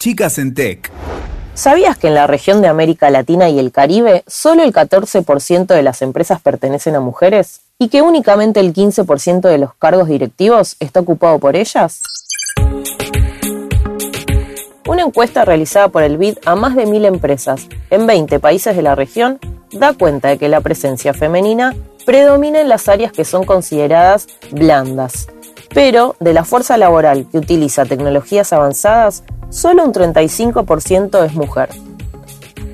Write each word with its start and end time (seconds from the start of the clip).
Chicas 0.00 0.38
en 0.38 0.54
Tech. 0.54 0.92
¿Sabías 1.54 1.98
que 1.98 2.06
en 2.06 2.14
la 2.14 2.28
región 2.28 2.62
de 2.62 2.68
América 2.68 3.10
Latina 3.10 3.48
y 3.48 3.58
el 3.58 3.72
Caribe 3.72 4.22
solo 4.28 4.62
el 4.62 4.72
14% 4.72 5.66
de 5.66 5.82
las 5.82 6.02
empresas 6.02 6.40
pertenecen 6.40 6.94
a 6.94 7.00
mujeres? 7.00 7.62
¿Y 7.80 7.88
que 7.88 8.00
únicamente 8.00 8.60
el 8.60 8.72
15% 8.72 9.40
de 9.40 9.58
los 9.58 9.74
cargos 9.74 10.06
directivos 10.06 10.76
está 10.78 11.00
ocupado 11.00 11.40
por 11.40 11.56
ellas? 11.56 12.00
Una 14.86 15.02
encuesta 15.02 15.44
realizada 15.44 15.88
por 15.88 16.04
el 16.04 16.16
BID 16.16 16.38
a 16.46 16.54
más 16.54 16.76
de 16.76 16.86
mil 16.86 17.04
empresas 17.04 17.66
en 17.90 18.06
20 18.06 18.38
países 18.38 18.76
de 18.76 18.82
la 18.82 18.94
región 18.94 19.40
da 19.72 19.94
cuenta 19.94 20.28
de 20.28 20.38
que 20.38 20.48
la 20.48 20.60
presencia 20.60 21.12
femenina 21.12 21.74
predomina 22.06 22.60
en 22.60 22.68
las 22.68 22.88
áreas 22.88 23.10
que 23.10 23.24
son 23.24 23.44
consideradas 23.44 24.28
blandas, 24.52 25.26
pero 25.74 26.14
de 26.20 26.34
la 26.34 26.44
fuerza 26.44 26.76
laboral 26.76 27.26
que 27.32 27.38
utiliza 27.38 27.84
tecnologías 27.84 28.52
avanzadas, 28.52 29.24
solo 29.50 29.84
un 29.84 29.92
35% 29.92 31.24
es 31.24 31.34
mujer. 31.34 31.70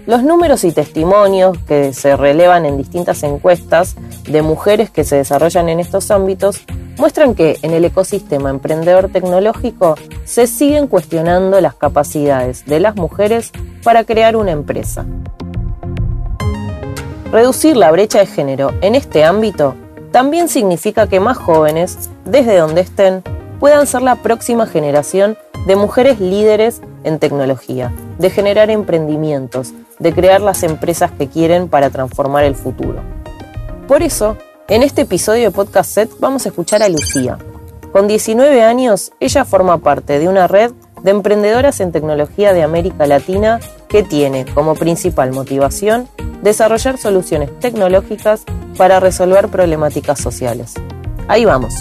Los 0.06 0.23
números 0.23 0.64
y 0.64 0.73
testimonios 0.73 1.56
que 1.66 1.95
se 1.95 2.14
relevan 2.16 2.66
en 2.66 2.77
distintas 2.77 3.23
encuestas 3.23 3.97
de 4.28 4.42
mujeres 4.42 4.91
que 4.91 5.05
se 5.05 5.16
desarrollan 5.16 5.70
en 5.70 5.80
estos 5.80 6.10
ámbitos 6.10 6.60
muestran 6.98 7.34
que 7.34 7.59
en 7.62 7.73
el 7.73 7.84
ecosistema 7.87 8.50
emprendedor 8.50 9.09
tecnológico 9.09 9.95
se 10.24 10.47
siguen 10.47 10.87
cuestionando 10.87 11.60
las 11.60 11.74
capacidades 11.74 12.66
de 12.66 12.80
las 12.80 12.97
mujeres 12.97 13.50
para 13.83 14.05
crear 14.05 14.36
una 14.36 14.52
empresa. 14.52 15.06
Reducir 17.33 17.77
la 17.77 17.91
brecha 17.91 18.19
de 18.19 18.27
género 18.27 18.72
en 18.80 18.95
este 18.95 19.25
ámbito 19.25 19.75
también 20.12 20.48
significa 20.48 21.09
que 21.09 21.19
más 21.19 21.36
jóvenes, 21.36 22.11
desde 22.25 22.59
donde 22.59 22.83
estén, 22.83 23.22
puedan 23.59 23.86
ser 23.86 24.02
la 24.02 24.16
próxima 24.16 24.66
generación 24.66 25.36
de 25.66 25.77
mujeres 25.77 26.20
líderes 26.20 26.80
en 27.04 27.18
tecnología, 27.18 27.92
de 28.18 28.30
generar 28.30 28.70
emprendimientos, 28.70 29.72
de 29.98 30.12
crear 30.12 30.41
las 30.41 30.62
empresas 30.62 31.10
que 31.12 31.28
quieren 31.28 31.69
para 31.69 31.91
transformar 31.91 32.44
el 32.44 32.55
futuro. 32.55 33.00
Por 33.89 34.02
eso, 34.02 34.36
en 34.69 34.83
este 34.83 35.02
episodio 35.02 35.44
de 35.44 35.50
Podcast 35.50 35.91
Set 35.91 36.11
vamos 36.19 36.47
a 36.47 36.48
escuchar 36.48 36.83
a 36.83 36.89
Lucía. 36.89 37.39
Con 37.92 38.08
19 38.08 38.62
años, 38.62 39.12
ella 39.20 39.44
forma 39.44 39.78
parte 39.78 40.19
de 40.19 40.28
una 40.28 40.47
red 40.47 40.72
de 41.02 41.11
emprendedoras 41.11 41.80
en 41.80 41.92
tecnología 41.92 42.52
de 42.52 42.62
América 42.62 43.06
Latina 43.06 43.61
que 43.89 44.02
tiene 44.02 44.46
como 44.46 44.74
principal 44.74 45.33
motivación 45.33 46.08
desarrollar 46.42 46.98
soluciones 46.98 47.50
tecnológicas 47.61 48.44
para 48.77 49.00
resolver 49.00 49.48
problemáticas 49.48 50.19
sociales. 50.20 50.74
Ahí 51.28 51.44
vamos. 51.44 51.72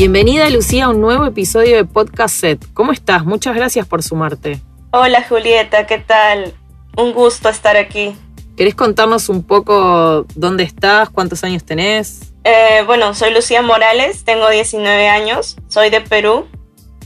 Bienvenida 0.00 0.48
Lucía 0.48 0.86
a 0.86 0.88
un 0.88 1.02
nuevo 1.02 1.26
episodio 1.26 1.76
de 1.76 1.84
Podcast 1.84 2.34
Set. 2.34 2.64
¿Cómo 2.72 2.90
estás? 2.90 3.26
Muchas 3.26 3.54
gracias 3.54 3.86
por 3.86 4.02
sumarte. 4.02 4.58
Hola 4.92 5.22
Julieta, 5.28 5.86
¿qué 5.86 5.98
tal? 5.98 6.54
Un 6.96 7.12
gusto 7.12 7.50
estar 7.50 7.76
aquí. 7.76 8.16
¿Querés 8.56 8.74
contarnos 8.74 9.28
un 9.28 9.42
poco 9.42 10.24
dónde 10.34 10.62
estás, 10.62 11.10
cuántos 11.10 11.44
años 11.44 11.64
tenés? 11.64 12.32
Eh, 12.44 12.82
bueno, 12.86 13.12
soy 13.12 13.34
Lucía 13.34 13.60
Morales, 13.60 14.24
tengo 14.24 14.48
19 14.48 15.06
años, 15.06 15.58
soy 15.68 15.90
de 15.90 16.00
Perú 16.00 16.46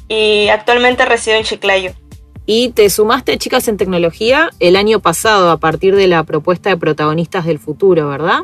y 0.07 0.47
actualmente 0.51 1.05
resido 1.05 1.37
en 1.37 1.43
Chiclayo. 1.43 1.91
Y 2.47 2.69
te 2.69 2.89
sumaste 2.91 3.33
a 3.33 3.39
Chicas 3.39 3.67
en 3.67 3.77
Tecnología 3.77 4.51
el 4.61 4.77
año 4.77 5.01
pasado 5.01 5.51
a 5.51 5.59
partir 5.59 5.97
de 5.97 6.07
la 6.07 6.23
propuesta 6.23 6.71
de 6.71 6.77
protagonistas 6.77 7.45
del 7.45 7.59
futuro, 7.59 8.09
¿verdad? 8.09 8.43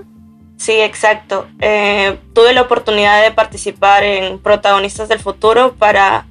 Sí, 0.60 0.72
exacto. 0.72 1.48
Eh, 1.60 2.18
tuve 2.34 2.52
la 2.52 2.62
oportunidad 2.62 3.22
de 3.22 3.32
participar 3.32 4.04
en 4.04 4.38
Protagonistas 4.38 5.08
del 5.08 5.18
Futuro 5.18 5.74
para 5.74 6.26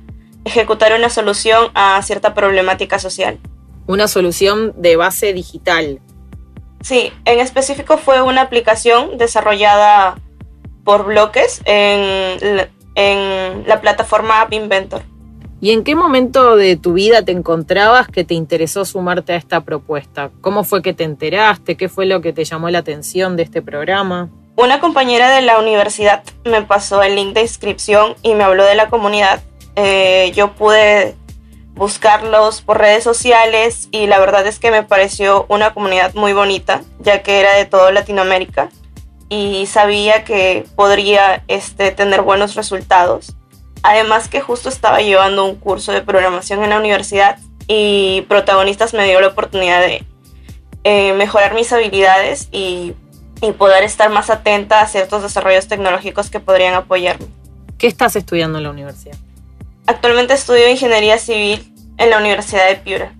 ejecutar 0.46 0.94
una 0.94 1.10
solución 1.10 1.70
a 1.74 2.02
cierta 2.02 2.34
problemática 2.34 3.00
social 3.00 3.40
una 3.90 4.08
solución 4.08 4.74
de 4.78 4.98
base 4.98 5.34
digital. 5.34 6.00
Sí, 6.82 7.12
en 7.26 7.40
específico 7.40 7.98
fue 7.98 8.22
una 8.22 8.42
aplicación 8.42 9.18
desarrollada 9.18 10.20
por 10.84 11.06
bloques 11.06 11.62
en, 11.66 12.70
en 12.94 13.68
la 13.68 13.82
plataforma 13.82 14.42
App 14.42 14.54
Inventor. 14.54 15.02
¿Y 15.62 15.72
en 15.72 15.84
qué 15.84 15.94
momento 15.96 16.56
de 16.56 16.78
tu 16.78 16.94
vida 16.94 17.24
te 17.24 17.34
encontrabas 17.34 18.08
que 18.08 18.24
te 18.24 18.34
interesó 18.34 18.86
sumarte 18.86 19.34
a 19.34 19.36
esta 19.36 19.62
propuesta? 19.62 20.32
¿Cómo 20.40 20.64
fue 20.64 20.82
que 20.82 20.94
te 20.94 21.04
enteraste? 21.04 21.76
¿Qué 21.76 21.90
fue 21.90 22.06
lo 22.06 22.22
que 22.22 22.32
te 22.32 22.46
llamó 22.46 22.70
la 22.70 22.80
atención 22.80 23.36
de 23.36 23.44
este 23.44 23.62
programa? 23.62 24.30
Una 24.56 24.80
compañera 24.80 25.30
de 25.36 25.42
la 25.42 25.60
universidad 25.60 26.24
me 26.46 26.62
pasó 26.62 27.04
el 27.04 27.16
link 27.16 27.34
de 27.34 27.42
inscripción 27.42 28.16
y 28.22 28.36
me 28.36 28.44
habló 28.46 28.64
de 28.64 28.76
la 28.76 28.90
comunidad. 28.90 29.42
Eh, 29.76 30.32
yo 30.34 30.54
pude 30.54 31.16
buscarlos 31.74 32.62
por 32.62 32.78
redes 32.78 33.04
sociales 33.04 33.90
y 33.92 34.08
la 34.08 34.20
verdad 34.20 34.48
es 34.48 34.60
que 34.60 34.72
me 34.72 34.84
pareció 34.84 35.46
una 35.50 35.74
comunidad 35.74 36.14
muy 36.14 36.32
bonita, 36.34 36.82
ya 37.00 37.22
que 37.22 37.42
era 37.42 37.54
de 37.56 37.66
toda 37.66 37.92
Latinoamérica 37.92 38.70
y 39.30 39.68
sabía 39.68 40.24
que 40.24 40.66
podría 40.76 41.44
este, 41.48 41.92
tener 41.92 42.24
buenos 42.24 42.56
resultados. 42.56 43.36
Además 43.84 44.28
que 44.28 44.42
justo 44.42 44.70
estaba 44.70 45.02
llevando 45.02 45.46
un 45.46 45.56
curso 45.56 45.92
de 45.92 46.02
programación 46.02 46.64
en 46.64 46.72
la 46.72 46.78
universidad 46.78 47.38
y 47.68 48.22
protagonistas 48.28 48.94
me 48.94 49.06
dio 49.06 49.22
la 49.22 49.28
oportunidad 49.28 49.82
de 49.82 50.04
eh, 50.84 51.14
mejorar 51.14 51.54
mis 51.54 51.72
habilidades 51.72 52.50
y, 52.52 52.94
y 53.42 53.52
poder 53.54 53.84
estar 53.84 54.10
más 54.10 54.30
atenta 54.30 54.82
a 54.82 54.88
ciertos 54.88 55.24
desarrollos 55.24 55.68
tecnológicos 55.68 56.30
que 56.30 56.40
podrían 56.40 56.74
apoyarme. 56.74 57.28
¿Qué 57.78 57.88
estás 57.88 58.16
estudiando 58.16 58.58
en 58.58 58.66
la 58.66 58.72
universidad? 58.72 59.16
Actualmente 59.86 60.34
estudio 60.34 60.70
ingeniería 60.70 61.18
civil 61.18 61.74
en 61.98 62.10
la 62.10 62.18
Universidad 62.18 62.68
de 62.68 62.76
Piura. 62.76 63.14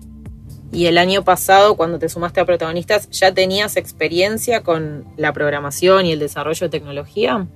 ¿Y 0.72 0.86
el 0.86 0.98
año 0.98 1.24
pasado, 1.24 1.76
cuando 1.76 1.98
te 1.98 2.08
sumaste 2.08 2.40
a 2.40 2.44
protagonistas, 2.44 3.10
ya 3.10 3.32
tenías 3.32 3.76
experiencia 3.76 4.62
con 4.62 5.04
la 5.16 5.32
programación 5.32 6.06
y 6.06 6.12
el 6.12 6.20
desarrollo 6.20 6.66
de 6.66 6.70
tecnología? 6.70 7.46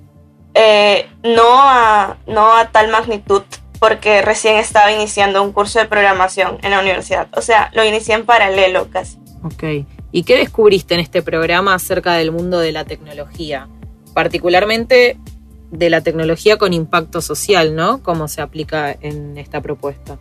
Eh, 0.55 1.07
no, 1.21 1.59
a, 1.59 2.17
no 2.27 2.55
a 2.55 2.69
tal 2.69 2.87
magnitud, 2.87 3.43
porque 3.79 4.21
recién 4.21 4.55
estaba 4.55 4.91
iniciando 4.91 5.43
un 5.43 5.51
curso 5.51 5.79
de 5.79 5.85
programación 5.85 6.57
en 6.63 6.71
la 6.71 6.79
universidad. 6.79 7.27
O 7.35 7.41
sea, 7.41 7.69
lo 7.73 7.83
inicié 7.83 8.15
en 8.15 8.25
paralelo 8.25 8.89
casi. 8.89 9.17
Ok. 9.43 9.85
¿Y 10.11 10.23
qué 10.23 10.37
descubriste 10.37 10.93
en 10.93 11.01
este 11.01 11.21
programa 11.21 11.73
acerca 11.73 12.13
del 12.13 12.31
mundo 12.31 12.59
de 12.59 12.71
la 12.71 12.85
tecnología? 12.85 13.67
Particularmente 14.13 15.17
de 15.71 15.89
la 15.89 16.01
tecnología 16.01 16.57
con 16.57 16.71
impacto 16.71 17.21
social, 17.21 17.75
¿no? 17.75 18.01
¿Cómo 18.01 18.29
se 18.29 18.41
aplica 18.41 18.95
en 19.01 19.37
esta 19.37 19.61
propuesta? 19.61 20.17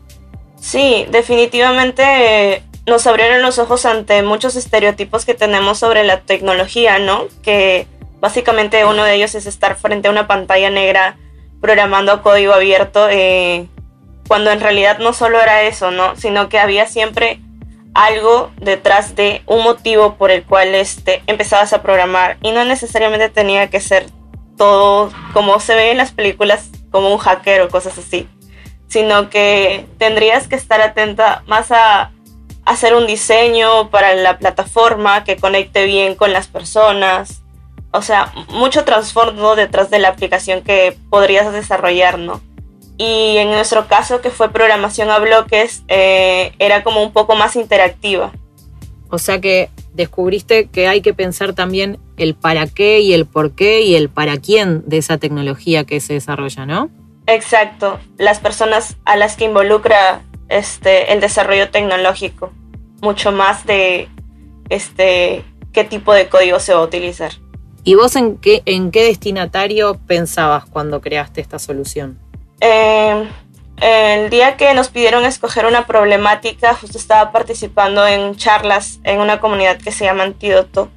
Sí, 0.56 1.06
definitivamente 1.10 2.62
nos 2.86 3.06
abrieron 3.06 3.40
los 3.40 3.58
ojos 3.58 3.86
ante 3.86 4.22
muchos 4.22 4.56
estereotipos 4.56 5.24
que 5.24 5.34
tenemos 5.34 5.78
sobre 5.78 6.04
la 6.04 6.22
tecnología, 6.22 6.98
¿no? 6.98 7.26
Que 7.42 7.86
básicamente 8.20 8.84
uno 8.84 9.04
de 9.04 9.14
ellos 9.14 9.34
es 9.34 9.46
estar 9.46 9.76
frente 9.76 10.08
a 10.08 10.10
una 10.10 10.26
pantalla 10.26 10.70
negra 10.70 11.16
programando 11.60 12.22
código 12.22 12.52
abierto, 12.52 13.08
eh, 13.10 13.66
cuando 14.28 14.50
en 14.50 14.60
realidad 14.60 14.98
no 14.98 15.12
solo 15.12 15.40
era 15.40 15.62
eso, 15.62 15.90
¿no? 15.90 16.16
Sino 16.16 16.48
que 16.48 16.58
había 16.58 16.86
siempre 16.86 17.40
algo 17.94 18.50
detrás 18.56 19.14
de 19.14 19.42
un 19.46 19.62
motivo 19.62 20.16
por 20.16 20.30
el 20.30 20.44
cual 20.44 20.74
este, 20.74 21.22
empezabas 21.26 21.72
a 21.72 21.82
programar 21.82 22.38
y 22.42 22.50
no 22.50 22.64
necesariamente 22.64 23.28
tenía 23.28 23.70
que 23.70 23.80
ser 23.80 24.06
todo 24.56 25.12
como 25.32 25.60
se 25.60 25.74
ve 25.74 25.92
en 25.92 25.98
las 25.98 26.12
películas 26.12 26.70
como 26.90 27.12
un 27.12 27.18
hacker 27.18 27.62
o 27.62 27.68
cosas 27.68 27.96
así, 27.98 28.28
sino 28.88 29.30
que 29.30 29.86
tendrías 29.98 30.48
que 30.48 30.56
estar 30.56 30.80
atenta 30.80 31.42
más 31.46 31.70
a 31.70 32.12
hacer 32.64 32.94
un 32.94 33.06
diseño 33.06 33.90
para 33.90 34.14
la 34.14 34.38
plataforma 34.38 35.24
que 35.24 35.36
conecte 35.36 35.84
bien 35.84 36.14
con 36.14 36.32
las 36.32 36.48
personas. 36.48 37.42
O 37.94 38.02
sea, 38.02 38.32
mucho 38.48 38.84
trasfondo 38.84 39.54
detrás 39.54 39.88
de 39.88 40.00
la 40.00 40.08
aplicación 40.08 40.62
que 40.62 40.98
podrías 41.10 41.52
desarrollar, 41.52 42.18
¿no? 42.18 42.40
Y 42.98 43.36
en 43.36 43.52
nuestro 43.52 43.86
caso, 43.86 44.20
que 44.20 44.30
fue 44.30 44.50
programación 44.50 45.10
a 45.10 45.20
bloques, 45.20 45.84
eh, 45.86 46.52
era 46.58 46.82
como 46.82 47.04
un 47.04 47.12
poco 47.12 47.36
más 47.36 47.54
interactiva. 47.54 48.32
O 49.10 49.18
sea 49.18 49.40
que 49.40 49.70
descubriste 49.92 50.66
que 50.66 50.88
hay 50.88 51.02
que 51.02 51.14
pensar 51.14 51.52
también 51.52 52.00
el 52.16 52.34
para 52.34 52.66
qué 52.66 52.98
y 52.98 53.12
el 53.12 53.26
por 53.26 53.54
qué 53.54 53.82
y 53.82 53.94
el 53.94 54.08
para 54.08 54.38
quién 54.38 54.82
de 54.88 54.98
esa 54.98 55.18
tecnología 55.18 55.84
que 55.84 56.00
se 56.00 56.14
desarrolla, 56.14 56.66
¿no? 56.66 56.90
Exacto, 57.28 58.00
las 58.18 58.40
personas 58.40 58.96
a 59.04 59.16
las 59.16 59.36
que 59.36 59.44
involucra 59.44 60.22
este, 60.48 61.12
el 61.12 61.20
desarrollo 61.20 61.70
tecnológico, 61.70 62.52
mucho 63.02 63.30
más 63.30 63.64
de 63.66 64.08
este, 64.68 65.44
qué 65.72 65.84
tipo 65.84 66.12
de 66.12 66.28
código 66.28 66.58
se 66.58 66.74
va 66.74 66.80
a 66.80 66.84
utilizar. 66.84 67.43
¿Y 67.84 67.94
vos 67.96 68.16
en 68.16 68.38
qué, 68.38 68.62
en 68.64 68.90
qué 68.90 69.04
destinatario 69.04 70.00
pensabas 70.06 70.64
cuando 70.64 71.02
creaste 71.02 71.42
esta 71.42 71.58
solución? 71.58 72.18
Eh, 72.60 73.28
el 73.80 74.30
día 74.30 74.56
que 74.56 74.72
nos 74.72 74.88
pidieron 74.88 75.24
escoger 75.26 75.66
una 75.66 75.86
problemática, 75.86 76.74
justo 76.74 76.96
estaba 76.96 77.30
participando 77.30 78.06
en 78.06 78.36
charlas 78.36 79.00
en 79.04 79.20
una 79.20 79.38
comunidad 79.38 79.78
que 79.78 79.92
se 79.92 80.06
llama 80.06 80.22
Antídoto, 80.22 80.88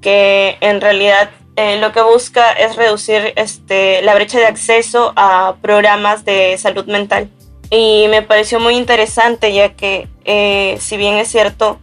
que 0.00 0.56
en 0.60 0.80
realidad 0.80 1.30
eh, 1.54 1.78
lo 1.78 1.92
que 1.92 2.02
busca 2.02 2.50
es 2.52 2.74
reducir 2.74 3.32
este, 3.36 4.02
la 4.02 4.16
brecha 4.16 4.38
de 4.38 4.46
acceso 4.46 5.12
a 5.14 5.54
programas 5.62 6.24
de 6.24 6.58
salud 6.58 6.86
mental. 6.86 7.30
Y 7.70 8.06
me 8.08 8.22
pareció 8.22 8.58
muy 8.58 8.76
interesante 8.76 9.52
ya 9.52 9.74
que, 9.74 10.08
eh, 10.24 10.76
si 10.80 10.96
bien 10.96 11.14
es 11.14 11.28
cierto, 11.28 11.78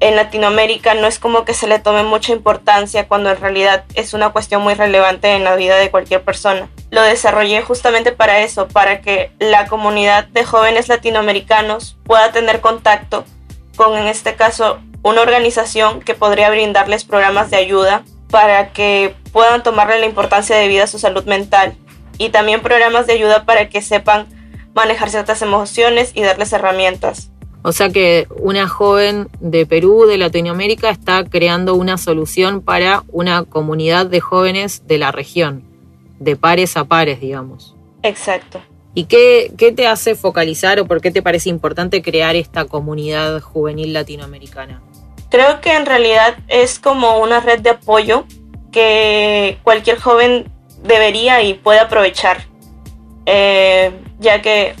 en 0.00 0.16
Latinoamérica 0.16 0.94
no 0.94 1.06
es 1.06 1.18
como 1.18 1.44
que 1.44 1.54
se 1.54 1.66
le 1.66 1.78
tome 1.78 2.02
mucha 2.02 2.32
importancia 2.32 3.08
cuando 3.08 3.30
en 3.30 3.40
realidad 3.40 3.84
es 3.94 4.12
una 4.12 4.30
cuestión 4.30 4.62
muy 4.62 4.74
relevante 4.74 5.32
en 5.32 5.44
la 5.44 5.56
vida 5.56 5.76
de 5.76 5.90
cualquier 5.90 6.22
persona. 6.22 6.68
Lo 6.90 7.02
desarrollé 7.02 7.62
justamente 7.62 8.12
para 8.12 8.40
eso, 8.40 8.68
para 8.68 9.00
que 9.00 9.30
la 9.38 9.66
comunidad 9.66 10.26
de 10.28 10.44
jóvenes 10.44 10.88
latinoamericanos 10.88 11.96
pueda 12.04 12.30
tener 12.30 12.60
contacto 12.60 13.24
con, 13.76 13.96
en 13.96 14.06
este 14.06 14.34
caso, 14.34 14.80
una 15.02 15.22
organización 15.22 16.00
que 16.00 16.14
podría 16.14 16.50
brindarles 16.50 17.04
programas 17.04 17.50
de 17.50 17.56
ayuda 17.56 18.04
para 18.30 18.72
que 18.72 19.14
puedan 19.32 19.62
tomarle 19.62 19.98
la 20.00 20.06
importancia 20.06 20.56
de 20.56 20.68
vida 20.68 20.84
a 20.84 20.88
su 20.88 20.98
salud 20.98 21.24
mental 21.24 21.76
y 22.18 22.30
también 22.30 22.60
programas 22.60 23.06
de 23.06 23.14
ayuda 23.14 23.44
para 23.44 23.68
que 23.68 23.82
sepan 23.82 24.26
manejar 24.74 25.08
ciertas 25.10 25.40
emociones 25.42 26.10
y 26.14 26.22
darles 26.22 26.52
herramientas. 26.52 27.30
O 27.66 27.72
sea 27.72 27.88
que 27.88 28.28
una 28.38 28.68
joven 28.68 29.26
de 29.40 29.66
Perú, 29.66 30.06
de 30.06 30.18
Latinoamérica, 30.18 30.88
está 30.88 31.24
creando 31.24 31.74
una 31.74 31.98
solución 31.98 32.60
para 32.60 33.02
una 33.08 33.42
comunidad 33.42 34.06
de 34.06 34.20
jóvenes 34.20 34.86
de 34.86 34.98
la 34.98 35.10
región, 35.10 35.64
de 36.20 36.36
pares 36.36 36.76
a 36.76 36.84
pares, 36.84 37.20
digamos. 37.20 37.74
Exacto. 38.04 38.62
¿Y 38.94 39.06
qué, 39.06 39.50
qué 39.58 39.72
te 39.72 39.88
hace 39.88 40.14
focalizar 40.14 40.78
o 40.78 40.86
por 40.86 41.00
qué 41.00 41.10
te 41.10 41.22
parece 41.22 41.48
importante 41.48 42.02
crear 42.02 42.36
esta 42.36 42.66
comunidad 42.66 43.40
juvenil 43.40 43.92
latinoamericana? 43.92 44.80
Creo 45.28 45.60
que 45.60 45.74
en 45.74 45.86
realidad 45.86 46.36
es 46.46 46.78
como 46.78 47.18
una 47.18 47.40
red 47.40 47.58
de 47.62 47.70
apoyo 47.70 48.26
que 48.70 49.58
cualquier 49.64 49.98
joven 49.98 50.52
debería 50.84 51.42
y 51.42 51.54
puede 51.54 51.80
aprovechar, 51.80 52.46
eh, 53.26 53.90
ya 54.20 54.40
que 54.40 54.76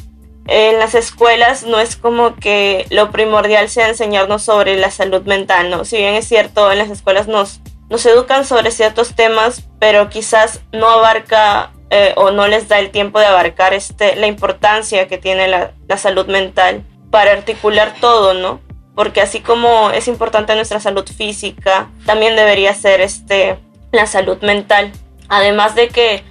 en 0.48 0.78
las 0.78 0.94
escuelas 0.94 1.64
no 1.64 1.80
es 1.80 1.96
como 1.96 2.36
que 2.36 2.86
lo 2.90 3.10
primordial 3.10 3.68
sea 3.68 3.88
enseñarnos 3.88 4.42
sobre 4.42 4.76
la 4.76 4.90
salud 4.90 5.22
mental, 5.22 5.70
¿no? 5.70 5.84
Si 5.84 5.96
bien 5.96 6.14
es 6.14 6.26
cierto, 6.28 6.70
en 6.70 6.78
las 6.78 6.90
escuelas 6.90 7.26
nos, 7.26 7.60
nos 7.88 8.06
educan 8.06 8.44
sobre 8.44 8.70
ciertos 8.70 9.14
temas, 9.14 9.64
pero 9.80 10.08
quizás 10.08 10.60
no 10.72 10.88
abarca 10.88 11.72
eh, 11.90 12.12
o 12.16 12.30
no 12.30 12.46
les 12.48 12.68
da 12.68 12.78
el 12.78 12.90
tiempo 12.90 13.18
de 13.18 13.26
abarcar 13.26 13.74
este, 13.74 14.16
la 14.16 14.26
importancia 14.26 15.08
que 15.08 15.18
tiene 15.18 15.48
la, 15.48 15.72
la 15.88 15.98
salud 15.98 16.26
mental 16.26 16.84
para 17.10 17.32
articular 17.32 17.94
todo, 18.00 18.34
¿no? 18.34 18.60
Porque 18.94 19.20
así 19.20 19.40
como 19.40 19.90
es 19.90 20.08
importante 20.08 20.54
nuestra 20.54 20.80
salud 20.80 21.06
física, 21.06 21.90
también 22.04 22.36
debería 22.36 22.72
ser 22.72 23.00
este, 23.00 23.58
la 23.92 24.06
salud 24.06 24.38
mental. 24.42 24.92
Además 25.28 25.74
de 25.74 25.88
que 25.88 26.24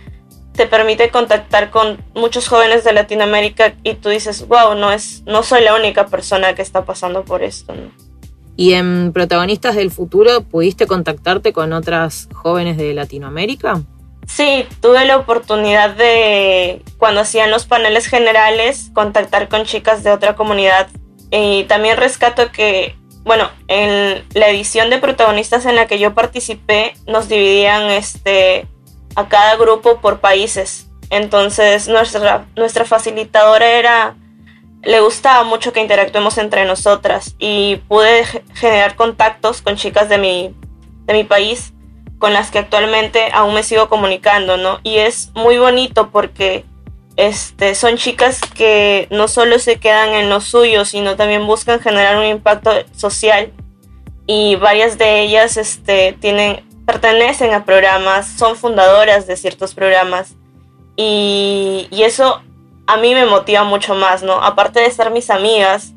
te 0.55 0.67
permite 0.67 1.09
contactar 1.09 1.69
con 1.69 2.03
muchos 2.13 2.47
jóvenes 2.47 2.83
de 2.83 2.93
Latinoamérica 2.93 3.75
y 3.83 3.95
tú 3.95 4.09
dices, 4.09 4.47
wow, 4.47 4.75
no, 4.75 4.91
es, 4.91 5.23
no 5.25 5.43
soy 5.43 5.63
la 5.63 5.75
única 5.75 6.07
persona 6.07 6.55
que 6.55 6.61
está 6.61 6.85
pasando 6.85 7.23
por 7.23 7.43
esto. 7.43 7.73
¿Y 8.57 8.73
en 8.73 9.11
Protagonistas 9.11 9.75
del 9.75 9.91
Futuro 9.91 10.41
pudiste 10.41 10.87
contactarte 10.87 11.51
con 11.51 11.73
otras 11.73 12.29
jóvenes 12.33 12.77
de 12.77 12.93
Latinoamérica? 12.93 13.81
Sí, 14.27 14.65
tuve 14.81 15.05
la 15.05 15.17
oportunidad 15.17 15.91
de, 15.91 16.81
cuando 16.97 17.21
hacían 17.21 17.51
los 17.51 17.65
paneles 17.65 18.07
generales, 18.07 18.89
contactar 18.93 19.49
con 19.49 19.65
chicas 19.65 20.03
de 20.03 20.11
otra 20.11 20.35
comunidad. 20.35 20.87
Y 21.31 21.65
también 21.65 21.97
rescato 21.97 22.51
que, 22.51 22.95
bueno, 23.23 23.49
en 23.67 24.23
la 24.33 24.49
edición 24.49 24.89
de 24.89 24.99
protagonistas 24.99 25.65
en 25.65 25.75
la 25.75 25.87
que 25.87 25.99
yo 25.99 26.13
participé, 26.13 26.93
nos 27.07 27.27
dividían 27.27 27.89
este, 27.91 28.67
a 29.15 29.27
cada 29.27 29.55
grupo 29.55 29.99
por 30.01 30.19
países. 30.19 30.87
Entonces 31.09 31.87
nuestra, 31.87 32.45
nuestra 32.55 32.85
facilitadora 32.85 33.67
era, 33.67 34.15
le 34.83 34.99
gustaba 34.99 35.43
mucho 35.43 35.73
que 35.73 35.81
interactuemos 35.81 36.37
entre 36.37 36.65
nosotras 36.65 37.35
y 37.39 37.77
pude 37.87 38.25
generar 38.53 38.95
contactos 38.95 39.61
con 39.61 39.75
chicas 39.75 40.09
de 40.09 40.17
mi, 40.17 40.55
de 41.05 41.13
mi 41.13 41.23
país 41.23 41.73
con 42.17 42.33
las 42.33 42.49
que 42.49 42.59
actualmente 42.59 43.29
aún 43.33 43.53
me 43.53 43.63
sigo 43.63 43.89
comunicando, 43.89 44.57
¿no? 44.57 44.79
Y 44.83 44.97
es 44.97 45.31
muy 45.35 45.57
bonito 45.57 46.09
porque 46.11 46.65
este, 47.17 47.75
son 47.75 47.97
chicas 47.97 48.41
que 48.41 49.07
no 49.11 49.27
solo 49.27 49.59
se 49.59 49.77
quedan 49.77 50.13
en 50.13 50.29
lo 50.29 50.41
suyo, 50.41 50.85
sino 50.85 51.15
también 51.15 51.45
buscan 51.45 51.79
generar 51.79 52.17
un 52.17 52.25
impacto 52.25 52.71
social. 52.95 53.51
Y 54.27 54.55
varias 54.55 54.97
de 54.97 55.21
ellas 55.21 55.57
este, 55.57 56.13
tienen 56.19 56.63
pertenecen 56.85 57.53
a 57.53 57.65
programas, 57.65 58.27
son 58.27 58.55
fundadoras 58.55 59.27
de 59.27 59.35
ciertos 59.37 59.73
programas 59.73 60.35
y, 60.95 61.87
eso 61.91 62.41
a 62.87 62.97
mí 62.97 63.13
me 63.15 63.25
motiva 63.25 63.63
mucho 63.63 63.95
más, 63.95 64.21
¿no? 64.21 64.33
Aparte 64.33 64.79
de 64.79 64.91
ser 64.91 65.09
mis 65.09 65.29
amigas, 65.29 65.93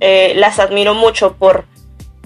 eh, 0.00 0.34
las 0.36 0.60
admiro 0.60 0.94
mucho 0.94 1.34
por 1.34 1.64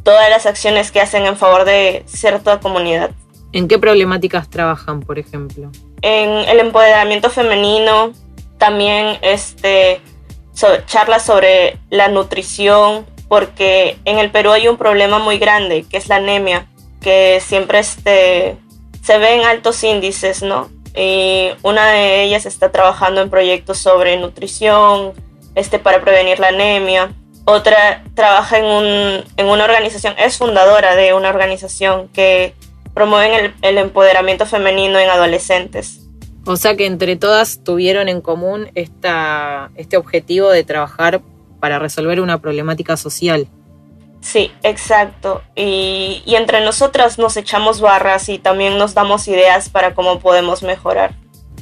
todas 0.02 0.28
las 0.28 0.44
acciones 0.44 0.92
que 0.92 1.00
hacen 1.00 1.24
en 1.24 1.36
favor 1.36 1.64
de 1.64 2.02
cierta 2.06 2.60
comunidad. 2.60 3.10
¿En 3.52 3.68
qué 3.68 3.78
problemáticas 3.78 4.50
trabajan, 4.50 5.00
por 5.00 5.18
ejemplo? 5.18 5.70
En 6.02 6.28
el 6.48 6.60
empoderamiento 6.60 7.30
femenino, 7.30 8.12
también 8.58 9.18
este, 9.22 10.00
charlas 10.86 11.24
sobre 11.24 11.78
la 11.88 12.08
nutrición, 12.08 13.06
porque 13.28 13.98
en 14.04 14.18
el 14.18 14.30
Perú 14.30 14.50
hay 14.50 14.68
un 14.68 14.76
problema 14.76 15.18
muy 15.18 15.38
grande, 15.38 15.86
que 15.88 15.96
es 15.96 16.08
la 16.08 16.16
anemia 16.16 16.66
que 17.02 17.40
siempre 17.44 17.80
este, 17.80 18.56
se 19.02 19.18
ven 19.18 19.42
altos 19.44 19.82
índices, 19.84 20.42
¿no? 20.42 20.70
Y 20.94 21.48
una 21.62 21.88
de 21.88 22.22
ellas 22.22 22.46
está 22.46 22.70
trabajando 22.70 23.20
en 23.20 23.30
proyectos 23.30 23.78
sobre 23.78 24.16
nutrición, 24.16 25.12
este, 25.54 25.78
para 25.78 26.00
prevenir 26.00 26.38
la 26.38 26.48
anemia. 26.48 27.12
Otra 27.44 28.04
trabaja 28.14 28.58
en, 28.58 28.64
un, 28.64 29.24
en 29.36 29.46
una 29.46 29.64
organización, 29.64 30.14
es 30.18 30.38
fundadora 30.38 30.94
de 30.94 31.12
una 31.14 31.30
organización 31.30 32.08
que 32.08 32.54
promueve 32.94 33.36
el, 33.36 33.54
el 33.62 33.78
empoderamiento 33.78 34.46
femenino 34.46 34.98
en 34.98 35.10
adolescentes. 35.10 36.00
O 36.44 36.56
sea 36.56 36.76
que 36.76 36.86
entre 36.86 37.16
todas 37.16 37.62
tuvieron 37.62 38.08
en 38.08 38.20
común 38.20 38.70
esta, 38.74 39.70
este 39.76 39.96
objetivo 39.96 40.50
de 40.50 40.64
trabajar 40.64 41.22
para 41.60 41.78
resolver 41.78 42.20
una 42.20 42.40
problemática 42.40 42.96
social. 42.96 43.46
Sí, 44.22 44.52
exacto. 44.62 45.42
Y, 45.56 46.22
entre 46.26 46.64
nosotras 46.64 47.18
nos 47.18 47.36
echamos 47.36 47.80
barras 47.80 48.28
y 48.28 48.38
también 48.38 48.78
nos 48.78 48.94
damos 48.94 49.28
ideas 49.28 49.68
para 49.68 49.94
cómo 49.94 50.20
podemos 50.20 50.62
mejorar. 50.62 51.14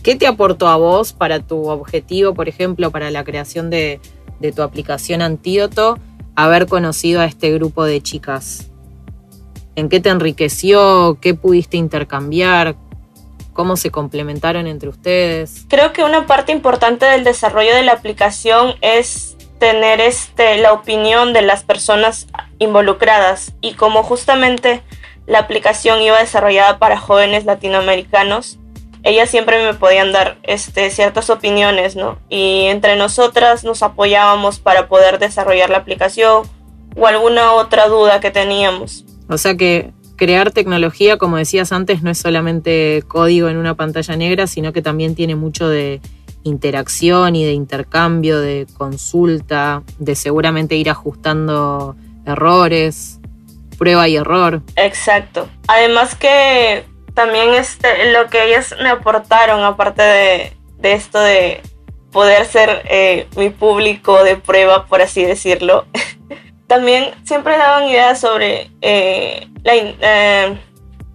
¿Qué 0.03 0.15
te 0.15 0.27
aportó 0.27 0.69
a 0.69 0.77
vos 0.77 1.12
para 1.12 1.41
tu 1.41 1.69
objetivo, 1.69 2.35
por 2.35 2.49
ejemplo, 2.49 2.91
para 2.91 3.11
la 3.11 3.25
creación 3.25 3.71
de, 3.71 4.00
de 4.38 4.52
tu 4.52 4.62
aplicación 4.62 5.23
Antídoto, 5.23 5.99
haber 6.37 6.67
conocido 6.67 7.21
a 7.21 7.25
este 7.25 7.50
grupo 7.50 7.85
de 7.85 8.02
chicas? 8.02 8.71
¿En 9.75 9.88
qué 9.88 10.00
te 10.00 10.11
enriqueció? 10.11 11.19
¿Qué 11.21 11.35
pudiste 11.35 11.76
intercambiar? 11.76 12.76
¿Cómo 13.55 13.76
se 13.76 13.90
complementaron 13.90 14.67
entre 14.67 14.88
ustedes? 14.90 15.64
Creo 15.69 15.93
que 15.93 16.05
una 16.05 16.26
parte 16.26 16.52
importante 16.52 17.07
del 17.07 17.25
desarrollo 17.25 17.75
de 17.75 17.83
la 17.83 17.93
aplicación 17.93 18.75
es 18.81 19.29
tener 19.61 20.00
este, 20.00 20.57
la 20.57 20.73
opinión 20.73 21.33
de 21.33 21.43
las 21.43 21.62
personas 21.62 22.26
involucradas 22.59 23.52
y 23.61 23.75
como 23.75 24.02
justamente 24.02 24.83
la 25.26 25.38
aplicación 25.38 26.00
iba 26.00 26.19
desarrollada 26.19 26.79
para 26.79 26.99
jóvenes 26.99 27.45
latinoamericanos, 27.45 28.59
ellas 29.02 29.31
siempre 29.31 29.62
me 29.62 29.75
podían 29.75 30.12
dar 30.12 30.38
este, 30.43 30.90
ciertas 30.90 31.31
opiniones, 31.31 31.95
¿no? 31.95 32.19
Y 32.29 32.64
entre 32.67 32.97
nosotras 32.97 33.62
nos 33.62 33.83
apoyábamos 33.83 34.59
para 34.59 34.88
poder 34.88 35.19
desarrollar 35.19 35.71
la 35.71 35.79
aplicación 35.79 36.43
o 36.97 37.07
alguna 37.07 37.52
otra 37.52 37.87
duda 37.87 38.21
que 38.21 38.31
teníamos. 38.31 39.05
O 39.29 39.38
sea 39.38 39.57
que 39.57 39.93
crear 40.17 40.50
tecnología, 40.50 41.19
como 41.19 41.37
decías 41.37 41.71
antes, 41.73 42.02
no 42.02 42.11
es 42.11 42.19
solamente 42.19 43.02
código 43.09 43.49
en 43.49 43.57
una 43.57 43.75
pantalla 43.75 44.17
negra, 44.17 44.47
sino 44.47 44.73
que 44.73 44.83
también 44.83 45.14
tiene 45.14 45.35
mucho 45.35 45.69
de 45.69 46.00
interacción 46.42 47.37
y 47.37 47.44
de 47.44 47.52
intercambio, 47.52 48.40
de 48.40 48.66
consulta, 48.76 49.82
de 49.99 50.14
seguramente 50.14 50.76
ir 50.76 50.90
ajustando 50.90 51.97
errores, 52.26 53.20
prueba 53.78 54.09
y 54.09 54.16
error. 54.16 54.62
Exacto. 54.76 55.49
Además 55.68 56.14
que 56.14 56.85
también 57.14 57.54
este, 57.54 58.12
lo 58.12 58.28
que 58.28 58.44
ellas 58.44 58.75
me 58.82 58.90
aportaron, 58.90 59.62
aparte 59.62 60.02
de, 60.02 60.52
esto 60.82 61.20
de 61.20 61.61
poder 62.12 62.44
ser 62.47 62.82
eh, 62.88 63.26
mi 63.37 63.50
público 63.50 64.23
de 64.25 64.37
prueba, 64.37 64.87
por 64.87 65.02
así 65.02 65.23
decirlo, 65.23 65.87
también 66.66 67.11
siempre 67.25 67.56
daban 67.56 67.88
ideas 67.88 68.20
sobre 68.20 68.70
eh, 68.80 69.49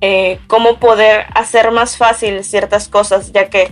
eh, 0.02 0.40
cómo 0.48 0.80
poder 0.80 1.26
hacer 1.34 1.72
más 1.72 1.98
fácil 1.98 2.44
ciertas 2.44 2.88
cosas, 2.88 3.32
ya 3.32 3.50
que 3.50 3.72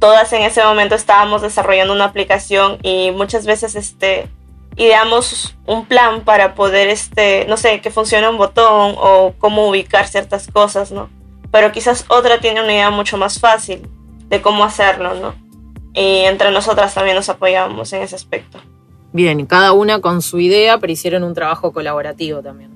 todas 0.00 0.32
en 0.32 0.42
ese 0.42 0.64
momento 0.64 0.96
estábamos 0.96 1.42
desarrollando 1.42 1.94
una 1.94 2.06
aplicación 2.06 2.78
y 2.82 3.12
muchas 3.12 3.46
veces 3.46 3.76
este, 3.76 4.28
ideamos 4.76 5.54
un 5.66 5.86
plan 5.86 6.22
para 6.22 6.56
poder, 6.56 6.88
este, 6.88 7.46
no 7.48 7.56
sé, 7.56 7.80
que 7.80 7.92
funcione 7.92 8.28
un 8.28 8.38
botón 8.38 8.96
o 8.98 9.34
cómo 9.38 9.68
ubicar 9.68 10.08
ciertas 10.08 10.48
cosas, 10.48 10.90
¿no? 10.90 11.08
pero 11.50 11.72
quizás 11.72 12.04
otra 12.08 12.40
tiene 12.40 12.62
una 12.62 12.72
idea 12.72 12.90
mucho 12.90 13.16
más 13.16 13.38
fácil 13.38 13.82
de 14.28 14.40
cómo 14.40 14.64
hacerlo, 14.64 15.14
¿no? 15.14 15.34
Y 15.92 16.20
entre 16.24 16.52
nosotras 16.52 16.94
también 16.94 17.16
nos 17.16 17.28
apoyamos 17.28 17.92
en 17.92 18.02
ese 18.02 18.14
aspecto. 18.14 18.58
Bien, 19.12 19.44
cada 19.46 19.72
una 19.72 20.00
con 20.00 20.22
su 20.22 20.38
idea, 20.38 20.78
pero 20.78 20.92
hicieron 20.92 21.24
un 21.24 21.34
trabajo 21.34 21.72
colaborativo 21.72 22.40
también. 22.42 22.70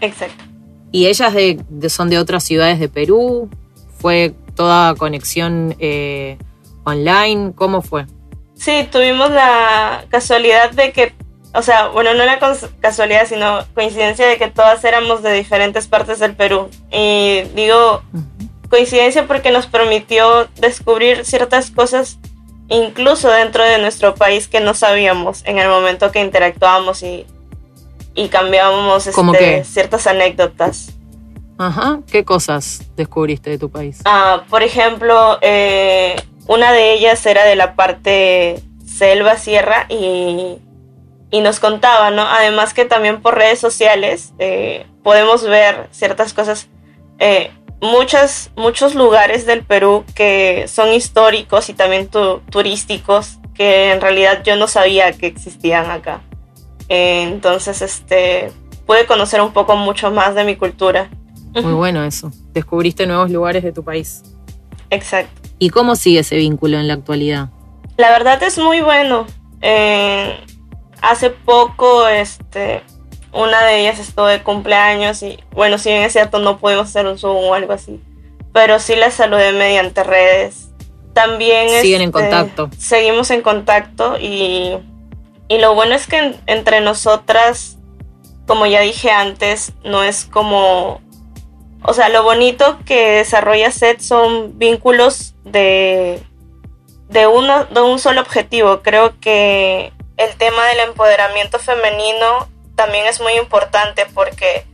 Exacto. 0.00 0.44
¿Y 0.92 1.06
ellas 1.06 1.34
de, 1.34 1.64
son 1.88 2.08
de 2.08 2.18
otras 2.18 2.44
ciudades 2.44 2.78
de 2.78 2.88
Perú? 2.88 3.50
¿Fue 3.98 4.34
toda 4.54 4.94
conexión 4.94 5.74
eh, 5.80 6.38
online? 6.84 7.52
¿Cómo 7.54 7.82
fue? 7.82 8.06
Sí, 8.54 8.88
tuvimos 8.90 9.30
la 9.30 10.04
casualidad 10.08 10.70
de 10.70 10.92
que, 10.92 11.14
o 11.54 11.62
sea, 11.62 11.88
bueno, 11.88 12.14
no 12.14 12.24
la 12.24 12.38
casualidad, 12.80 13.26
sino 13.26 13.64
coincidencia 13.74 14.26
de 14.26 14.36
que 14.38 14.48
todas 14.48 14.84
éramos 14.84 15.22
de 15.22 15.32
diferentes 15.32 15.88
partes 15.88 16.18
del 16.18 16.34
Perú. 16.34 16.68
Y 16.90 17.42
digo 17.54 18.02
coincidencia 18.70 19.26
porque 19.26 19.50
nos 19.50 19.66
permitió 19.66 20.48
descubrir 20.56 21.26
ciertas 21.26 21.70
cosas 21.70 22.18
incluso 22.68 23.28
dentro 23.28 23.62
de 23.62 23.78
nuestro 23.78 24.14
país 24.14 24.48
que 24.48 24.60
no 24.60 24.72
sabíamos 24.72 25.42
en 25.44 25.58
el 25.58 25.68
momento 25.68 26.10
que 26.10 26.20
interactuábamos 26.20 27.02
y, 27.02 27.26
y 28.14 28.28
cambiábamos 28.28 29.06
este, 29.06 29.64
ciertas 29.64 30.06
anécdotas. 30.06 30.94
Ajá, 31.58 32.00
¿qué 32.10 32.24
cosas 32.24 32.82
descubriste 32.96 33.50
de 33.50 33.58
tu 33.58 33.70
país? 33.70 34.00
Ah, 34.06 34.44
por 34.48 34.62
ejemplo, 34.62 35.38
eh, 35.42 36.16
una 36.46 36.72
de 36.72 36.92
ellas 36.92 37.24
era 37.26 37.44
de 37.44 37.56
la 37.56 37.74
parte 37.74 38.62
selva, 38.86 39.36
sierra 39.36 39.86
y, 39.88 40.58
y 41.30 41.40
nos 41.40 41.60
contaba, 41.60 42.10
¿no? 42.10 42.22
Además 42.22 42.74
que 42.74 42.84
también 42.84 43.22
por 43.22 43.36
redes 43.36 43.58
sociales 43.58 44.32
eh, 44.38 44.86
podemos 45.02 45.44
ver 45.44 45.88
ciertas 45.90 46.34
cosas. 46.34 46.68
Eh, 47.18 47.50
muchas, 47.80 48.50
muchos 48.56 48.94
lugares 48.94 49.46
del 49.46 49.64
Perú 49.64 50.04
que 50.14 50.66
son 50.68 50.92
históricos 50.92 51.68
y 51.68 51.74
también 51.74 52.08
turísticos 52.50 53.38
que 53.54 53.92
en 53.92 54.00
realidad 54.00 54.42
yo 54.44 54.56
no 54.56 54.66
sabía 54.66 55.12
que 55.12 55.26
existían 55.26 55.90
acá. 55.90 56.22
Eh, 56.88 57.22
entonces, 57.22 57.82
este, 57.82 58.52
pude 58.86 59.06
conocer 59.06 59.40
un 59.40 59.52
poco 59.52 59.76
mucho 59.76 60.10
más 60.10 60.34
de 60.34 60.44
mi 60.44 60.56
cultura. 60.56 61.10
Muy 61.54 61.72
bueno 61.72 62.04
eso. 62.04 62.30
Descubriste 62.52 63.06
nuevos 63.06 63.30
lugares 63.30 63.62
de 63.62 63.72
tu 63.72 63.84
país. 63.84 64.22
Exacto. 64.90 65.41
¿Y 65.62 65.70
cómo 65.70 65.94
sigue 65.94 66.18
ese 66.18 66.34
vínculo 66.34 66.80
en 66.80 66.88
la 66.88 66.94
actualidad? 66.94 67.50
La 67.96 68.10
verdad 68.10 68.42
es 68.42 68.58
muy 68.58 68.80
bueno. 68.80 69.28
Eh, 69.60 70.36
hace 71.00 71.30
poco, 71.30 72.08
este, 72.08 72.82
una 73.32 73.64
de 73.66 73.82
ellas 73.82 74.00
estuvo 74.00 74.26
de 74.26 74.42
cumpleaños 74.42 75.22
y 75.22 75.38
bueno, 75.52 75.78
si 75.78 75.90
bien 75.90 76.02
es 76.02 76.14
cierto 76.14 76.40
no 76.40 76.58
pudimos 76.58 76.88
hacer 76.88 77.06
un 77.06 77.16
Zoom 77.16 77.44
o 77.44 77.54
algo 77.54 77.72
así, 77.74 78.00
pero 78.52 78.80
sí 78.80 78.96
la 78.96 79.12
saludé 79.12 79.52
mediante 79.52 80.02
redes. 80.02 80.70
También 81.12 81.68
siguen 81.80 82.02
en 82.02 82.08
este, 82.08 82.20
contacto. 82.20 82.68
Seguimos 82.76 83.30
en 83.30 83.42
contacto 83.42 84.18
y, 84.18 84.78
y 85.46 85.58
lo 85.58 85.76
bueno 85.76 85.94
es 85.94 86.08
que 86.08 86.40
entre 86.46 86.80
nosotras, 86.80 87.78
como 88.48 88.66
ya 88.66 88.80
dije 88.80 89.12
antes, 89.12 89.74
no 89.84 90.02
es 90.02 90.24
como... 90.24 91.00
O 91.84 91.94
sea, 91.94 92.08
lo 92.08 92.22
bonito 92.22 92.78
que 92.86 93.12
desarrolla 93.12 93.70
SET 93.70 94.00
son 94.00 94.58
vínculos 94.58 95.34
de, 95.44 96.22
de, 97.08 97.26
uno, 97.26 97.64
de 97.64 97.80
un 97.80 97.98
solo 97.98 98.20
objetivo. 98.20 98.82
Creo 98.82 99.18
que 99.20 99.92
el 100.16 100.36
tema 100.36 100.66
del 100.66 100.80
empoderamiento 100.80 101.58
femenino 101.58 102.48
también 102.76 103.06
es 103.06 103.20
muy 103.20 103.34
importante 103.34 104.06
porque 104.14 104.64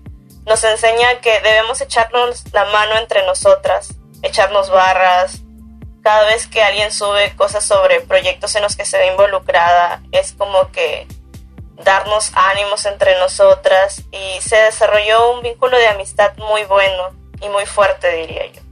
nos 0.47 0.63
enseña 0.65 1.21
que 1.21 1.41
debemos 1.41 1.81
echarnos 1.81 2.45
la 2.53 2.67
mano 2.67 2.97
entre 2.99 3.25
nosotras, 3.25 3.95
echarnos 4.23 4.71
barras. 4.71 5.41
Cada 6.03 6.27
vez 6.27 6.47
que 6.47 6.63
alguien 6.63 6.93
sube 6.93 7.35
cosas 7.37 7.65
sobre 7.65 8.01
proyectos 8.03 8.55
en 8.55 8.63
los 8.63 8.77
que 8.77 8.85
se 8.85 8.99
ve 8.99 9.09
involucrada, 9.09 10.03
es 10.13 10.33
como 10.33 10.71
que 10.73 11.07
darnos 11.85 12.33
ánimos 12.35 12.85
entre 12.87 13.19
nosotras 13.19 14.05
y 14.11 14.41
se 14.41 14.57
desarrolló 14.57 15.37
un 15.37 15.43
vínculo 15.43 15.77
de 15.77 15.87
amistad 15.87 16.37
muy 16.39 16.65
bueno 16.65 17.11
y 17.41 17.49
muy 17.49 17.67
fuerte, 17.67 18.17
diría 18.17 18.47
yo. 18.53 18.63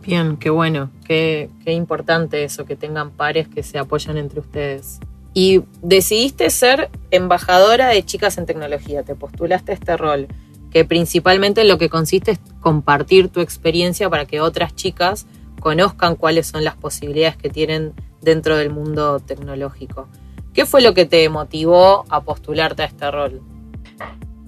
Bien, 0.00 0.36
qué 0.36 0.50
bueno, 0.50 0.90
qué, 1.06 1.50
qué 1.64 1.72
importante 1.72 2.44
eso, 2.44 2.64
que 2.64 2.76
tengan 2.76 3.10
pares 3.10 3.48
que 3.48 3.62
se 3.62 3.78
apoyan 3.78 4.16
entre 4.16 4.40
ustedes. 4.40 5.00
Y 5.34 5.62
decidiste 5.82 6.48
ser 6.50 6.90
embajadora 7.10 7.88
de 7.88 8.04
chicas 8.04 8.38
en 8.38 8.46
tecnología, 8.46 9.02
te 9.02 9.14
postulaste 9.14 9.72
a 9.72 9.74
este 9.74 9.96
rol, 9.96 10.28
que 10.70 10.84
principalmente 10.84 11.64
lo 11.64 11.78
que 11.78 11.88
consiste 11.88 12.32
es 12.32 12.40
compartir 12.60 13.28
tu 13.28 13.40
experiencia 13.40 14.08
para 14.08 14.26
que 14.26 14.40
otras 14.40 14.74
chicas 14.74 15.26
conozcan 15.60 16.16
cuáles 16.16 16.46
son 16.46 16.64
las 16.64 16.76
posibilidades 16.76 17.36
que 17.36 17.50
tienen 17.50 17.94
dentro 18.20 18.56
del 18.56 18.70
mundo 18.70 19.20
tecnológico. 19.20 20.08
¿Qué 20.56 20.64
fue 20.64 20.80
lo 20.80 20.94
que 20.94 21.04
te 21.04 21.28
motivó 21.28 22.06
a 22.08 22.22
postularte 22.22 22.82
a 22.82 22.86
este 22.86 23.10
rol? 23.10 23.42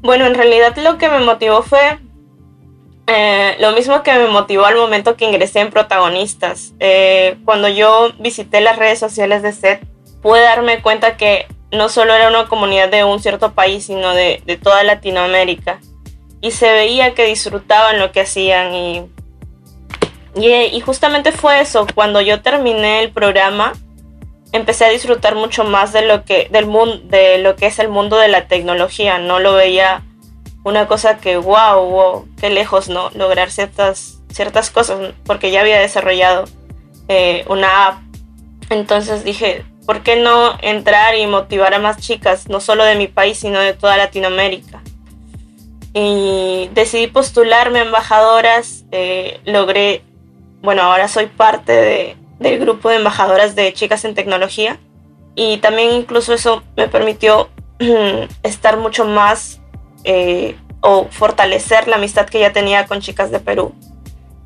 Bueno, 0.01 0.25
en 0.25 0.35
realidad 0.35 0.75
lo 0.79 0.97
que 0.97 1.11
me 1.11 1.19
motivó 1.19 1.63
fue 1.63 1.99
eh, 3.07 3.57
lo 3.61 3.73
mismo 3.73 4.03
que 4.03 4.15
me 4.15 4.27
motivó 4.29 4.65
al 4.65 4.77
momento 4.77 5.17
que 5.17 5.27
ingresé 5.27 5.61
en 5.61 5.71
protagonistas. 5.71 6.73
Eh, 6.81 7.37
cuando 7.45 7.69
yo 7.69 8.11
visité 8.19 8.63
las 8.63 8.79
redes 8.79 8.99
sociales 8.99 9.43
de 9.43 9.53
SET, 9.53 9.87
pude 10.23 10.41
darme 10.41 10.81
cuenta 10.81 11.19
que 11.19 11.47
no 11.73 11.91
solo 11.91 12.15
era 12.15 12.29
una 12.29 12.49
comunidad 12.49 12.89
de 12.89 13.05
un 13.05 13.21
cierto 13.21 13.53
país, 13.53 13.85
sino 13.85 14.15
de, 14.15 14.41
toda 14.63 14.85
Latinoamérica. 14.85 15.79
Y 16.41 16.53
se 16.53 16.73
veía 16.73 17.15
que 17.15 17.27
disfrutaban 17.27 17.99
lo 17.99 18.13
que 18.13 18.23
hacían 18.23 18.75
y, 18.75 19.05
y, 20.37 20.81
justamente 20.81 21.33
fue 21.33 21.61
eso, 21.61 21.87
cuando 21.95 22.23
yo 22.23 22.41
terminé 22.41 23.01
el 23.01 23.11
programa, 23.11 23.75
empecé 24.53 24.85
a 24.85 24.91
disfrutar 24.91 25.35
mucho 25.35 25.65
más 25.65 25.93
de 25.93 26.03
lo 26.03 26.25
que, 26.25 26.49
del 26.51 26.67
mundo, 26.67 27.01
de 27.05 27.39
lo 27.39 27.57
que 27.57 27.67
es 27.67 27.79
el 27.79 27.89
mundo 27.89 28.17
de 28.17 28.29
la 28.29 28.49
tecnología. 28.49 29.19
No 29.19 29.41
lo 29.41 29.55
veía 29.55 30.05
una 30.65 30.87
cosa 30.87 31.19
que, 31.19 31.37
wow, 31.37 31.85
wow, 31.85 32.29
qué 32.41 32.51
lejos, 32.51 32.89
¿no? 32.89 33.11
Lograr 33.15 33.51
ciertas, 33.51 34.21
ciertas 34.31 34.71
cosas, 34.71 35.15
porque 35.25 35.51
ya 35.51 35.61
había 35.61 35.79
desarrollado 35.79 36.45
eh, 37.09 37.45
una 37.49 37.87
app. 37.87 38.03
Entonces 38.71 39.25
dije, 39.25 39.65
¿por 39.87 40.03
qué 40.03 40.17
no 40.17 40.59
entrar 40.61 41.15
y 41.17 41.27
motivar 41.27 41.75
a 41.75 41.79
más 41.79 41.99
chicas, 41.99 42.49
no 42.49 42.61
solo 42.61 42.85
de 42.85 42.97
mi 42.97 43.09
país, 43.09 43.39
sino 43.39 43.61
de 43.61 43.75
toda 43.75 43.97
Latinoamérica? 43.97 44.83
Y 45.95 46.69
decidí 46.75 47.07
postularme 47.07 47.81
a 47.81 47.85
embajadoras, 47.85 48.85
eh, 48.93 49.41
logré, 49.45 50.03
bueno, 50.61 50.83
ahora 50.83 51.09
soy 51.09 51.27
parte 51.27 52.17
del 52.39 52.59
grupo 52.59 52.89
de 52.89 52.97
embajadoras 52.97 53.55
de 53.55 53.73
chicas 53.73 54.05
en 54.05 54.15
tecnología 54.15 54.79
y 55.35 55.59
también 55.59 55.93
incluso 55.93 56.35
eso 56.35 56.63
me 56.77 56.89
permitió 56.89 57.49
estar 58.43 58.77
mucho 58.77 59.05
más 59.05 59.61
eh, 60.05 60.57
o 60.81 61.07
fortalecer 61.11 61.89
la 61.89 61.97
amistad 61.97 62.27
que 62.27 62.41
ya 62.41 62.53
tenía 62.53 62.87
con 62.87 63.01
chicas 63.01 63.31
de 63.31 63.41
Perú 63.41 63.75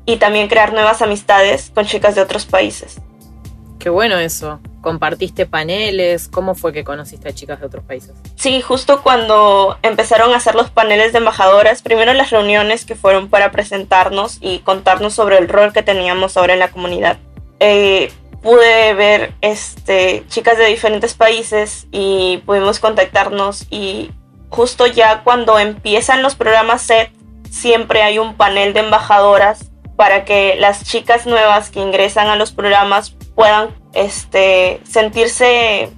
y 0.05 0.17
también 0.17 0.47
crear 0.47 0.73
nuevas 0.73 1.01
amistades 1.01 1.71
con 1.73 1.85
chicas 1.85 2.15
de 2.15 2.21
otros 2.21 2.45
países. 2.45 2.99
Qué 3.79 3.89
bueno 3.89 4.17
eso. 4.17 4.59
¿Compartiste 4.81 5.45
paneles? 5.45 6.27
¿Cómo 6.27 6.55
fue 6.55 6.73
que 6.73 6.83
conociste 6.83 7.29
a 7.29 7.33
chicas 7.33 7.59
de 7.59 7.65
otros 7.65 7.83
países? 7.83 8.11
Sí, 8.35 8.61
justo 8.61 9.01
cuando 9.01 9.77
empezaron 9.81 10.31
a 10.33 10.37
hacer 10.37 10.55
los 10.55 10.69
paneles 10.69 11.11
de 11.11 11.19
embajadoras, 11.19 11.81
primero 11.81 12.13
las 12.13 12.29
reuniones 12.31 12.85
que 12.85 12.95
fueron 12.95 13.29
para 13.29 13.51
presentarnos 13.51 14.37
y 14.41 14.59
contarnos 14.59 15.13
sobre 15.13 15.37
el 15.37 15.47
rol 15.47 15.73
que 15.73 15.83
teníamos 15.83 16.37
ahora 16.37 16.53
en 16.53 16.59
la 16.59 16.71
comunidad. 16.71 17.17
Eh, 17.65 18.11
pude 18.41 18.93
ver 18.93 19.35
este, 19.39 20.25
chicas 20.27 20.57
de 20.57 20.65
diferentes 20.65 21.13
países 21.13 21.87
y 21.93 22.43
pudimos 22.45 22.81
contactarnos 22.81 23.67
y 23.69 24.11
justo 24.49 24.85
ya 24.85 25.23
cuando 25.23 25.57
empiezan 25.57 26.23
los 26.23 26.35
programas 26.35 26.81
SET, 26.81 27.11
siempre 27.49 28.01
hay 28.01 28.19
un 28.19 28.35
panel 28.35 28.73
de 28.73 28.81
embajadoras 28.81 29.71
para 29.95 30.25
que 30.25 30.57
las 30.59 30.83
chicas 30.83 31.25
nuevas 31.25 31.69
que 31.69 31.79
ingresan 31.79 32.27
a 32.27 32.35
los 32.35 32.51
programas 32.51 33.11
puedan 33.33 33.73
este, 33.93 34.81
sentirse 34.83 35.89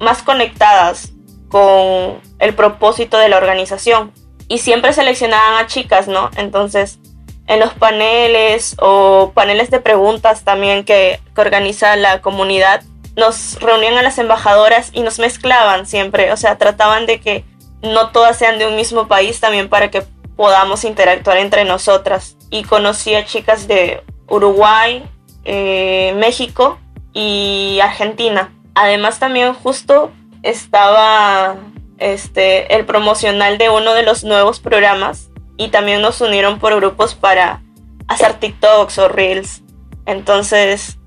más 0.00 0.24
conectadas 0.24 1.12
con 1.48 2.20
el 2.40 2.54
propósito 2.56 3.18
de 3.18 3.28
la 3.28 3.36
organización. 3.36 4.12
Y 4.48 4.58
siempre 4.58 4.92
seleccionaban 4.92 5.62
a 5.62 5.68
chicas, 5.68 6.08
¿no? 6.08 6.30
Entonces, 6.36 6.98
en 7.46 7.60
los 7.60 7.74
paneles 7.74 8.76
o 8.80 9.32
paneles 9.34 9.70
de 9.70 9.80
preguntas 9.80 10.44
también 10.44 10.84
que, 10.84 11.20
que 11.34 11.40
organiza 11.40 11.96
la 11.96 12.20
comunidad, 12.20 12.82
nos 13.16 13.60
reunían 13.60 13.96
a 13.98 14.02
las 14.02 14.18
embajadoras 14.18 14.90
y 14.92 15.02
nos 15.02 15.18
mezclaban 15.18 15.86
siempre, 15.86 16.32
o 16.32 16.36
sea, 16.36 16.58
trataban 16.58 17.06
de 17.06 17.20
que 17.20 17.44
no 17.82 18.10
todas 18.10 18.38
sean 18.38 18.58
de 18.58 18.66
un 18.66 18.76
mismo 18.76 19.08
país 19.08 19.40
también 19.40 19.68
para 19.68 19.90
que 19.90 20.02
podamos 20.36 20.84
interactuar 20.84 21.38
entre 21.38 21.64
nosotras. 21.64 22.36
Y 22.50 22.64
conocí 22.64 23.14
a 23.14 23.24
chicas 23.24 23.68
de 23.68 24.02
Uruguay, 24.28 25.04
eh, 25.44 26.14
México 26.16 26.78
y 27.12 27.78
Argentina. 27.82 28.52
Además 28.74 29.18
también 29.18 29.54
justo 29.54 30.10
estaba 30.42 31.56
este, 31.98 32.74
el 32.74 32.84
promocional 32.84 33.58
de 33.58 33.70
uno 33.70 33.94
de 33.94 34.02
los 34.02 34.24
nuevos 34.24 34.60
programas 34.60 35.30
y 35.56 35.68
también 35.68 36.02
nos 36.02 36.20
unieron 36.20 36.58
por 36.58 36.74
grupos 36.76 37.14
para 37.14 37.62
hacer 38.08 38.34
TikToks 38.34 38.98
o 38.98 39.08
Reels. 39.08 39.62
Entonces, 40.06 40.98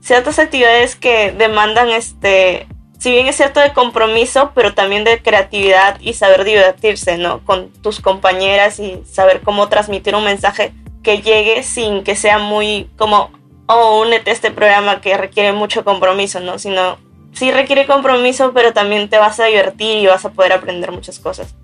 ciertas 0.00 0.38
actividades 0.38 0.96
que 0.96 1.32
demandan 1.32 1.90
este, 1.90 2.66
si 2.98 3.10
bien 3.10 3.26
es 3.26 3.36
cierto 3.36 3.60
de 3.60 3.72
compromiso, 3.72 4.52
pero 4.54 4.74
también 4.74 5.04
de 5.04 5.22
creatividad 5.22 5.98
y 6.00 6.14
saber 6.14 6.44
divertirse, 6.44 7.18
¿no? 7.18 7.44
Con 7.44 7.70
tus 7.82 8.00
compañeras 8.00 8.78
y 8.78 9.02
saber 9.10 9.40
cómo 9.40 9.68
transmitir 9.68 10.14
un 10.14 10.24
mensaje 10.24 10.72
que 11.02 11.22
llegue 11.22 11.62
sin 11.62 12.04
que 12.04 12.14
sea 12.14 12.38
muy 12.38 12.90
como, 12.98 13.30
oh, 13.66 14.02
únete 14.02 14.30
este 14.30 14.50
programa 14.50 15.00
que 15.00 15.16
requiere 15.16 15.52
mucho 15.52 15.84
compromiso, 15.84 16.40
¿no? 16.40 16.58
Sino, 16.58 16.98
sí 17.32 17.50
requiere 17.50 17.86
compromiso, 17.86 18.52
pero 18.52 18.72
también 18.72 19.08
te 19.08 19.18
vas 19.18 19.40
a 19.40 19.46
divertir 19.46 19.98
y 19.98 20.06
vas 20.06 20.24
a 20.24 20.32
poder 20.32 20.52
aprender 20.52 20.92
muchas 20.92 21.18
cosas. 21.18 21.54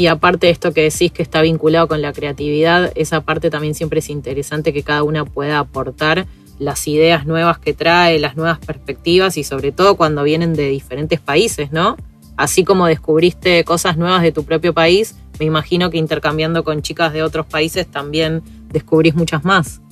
Y 0.00 0.06
aparte 0.06 0.46
de 0.46 0.52
esto 0.52 0.72
que 0.72 0.80
decís 0.80 1.12
que 1.12 1.22
está 1.22 1.42
vinculado 1.42 1.86
con 1.86 2.00
la 2.00 2.14
creatividad, 2.14 2.90
esa 2.94 3.20
parte 3.20 3.50
también 3.50 3.74
siempre 3.74 3.98
es 3.98 4.08
interesante 4.08 4.72
que 4.72 4.82
cada 4.82 5.02
una 5.02 5.26
pueda 5.26 5.58
aportar 5.58 6.26
las 6.58 6.88
ideas 6.88 7.26
nuevas 7.26 7.58
que 7.58 7.74
trae, 7.74 8.18
las 8.18 8.34
nuevas 8.34 8.58
perspectivas 8.60 9.36
y 9.36 9.44
sobre 9.44 9.72
todo 9.72 9.98
cuando 9.98 10.22
vienen 10.22 10.54
de 10.54 10.70
diferentes 10.70 11.20
países, 11.20 11.70
¿no? 11.70 11.98
Así 12.38 12.64
como 12.64 12.86
descubriste 12.86 13.62
cosas 13.64 13.98
nuevas 13.98 14.22
de 14.22 14.32
tu 14.32 14.46
propio 14.46 14.72
país, 14.72 15.16
me 15.38 15.44
imagino 15.44 15.90
que 15.90 15.98
intercambiando 15.98 16.64
con 16.64 16.80
chicas 16.80 17.12
de 17.12 17.22
otros 17.22 17.44
países 17.44 17.86
también 17.86 18.42
descubrís 18.70 19.14
muchas 19.14 19.44
más. 19.44 19.82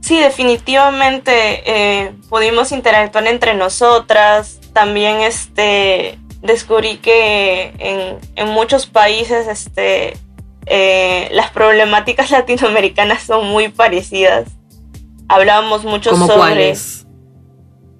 Sí, 0.00 0.18
definitivamente 0.18 1.62
eh, 1.66 2.14
pudimos 2.30 2.72
interactuar 2.72 3.26
entre 3.26 3.52
nosotras. 3.52 4.58
También 4.72 5.20
este, 5.20 6.18
descubrí 6.44 6.98
que 6.98 7.72
en, 8.36 8.48
muchos 8.50 8.86
países 8.86 9.48
este, 9.48 10.16
eh, 10.66 11.28
las 11.32 11.50
problemáticas 11.50 12.30
latinoamericanas 12.30 13.22
son 13.22 13.48
muy 13.48 13.68
parecidas. 13.68 14.48
Hablábamos 15.26 15.84
mucho 15.84 16.14
sobre 16.14 16.74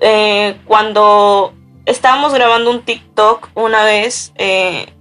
eh, 0.00 0.56
cuando 0.66 1.54
estábamos 1.86 2.34
grabando 2.34 2.70
un 2.70 2.82
TikTok 2.82 3.48
una 3.54 3.82
vez 3.84 4.32
eh, 4.36 4.92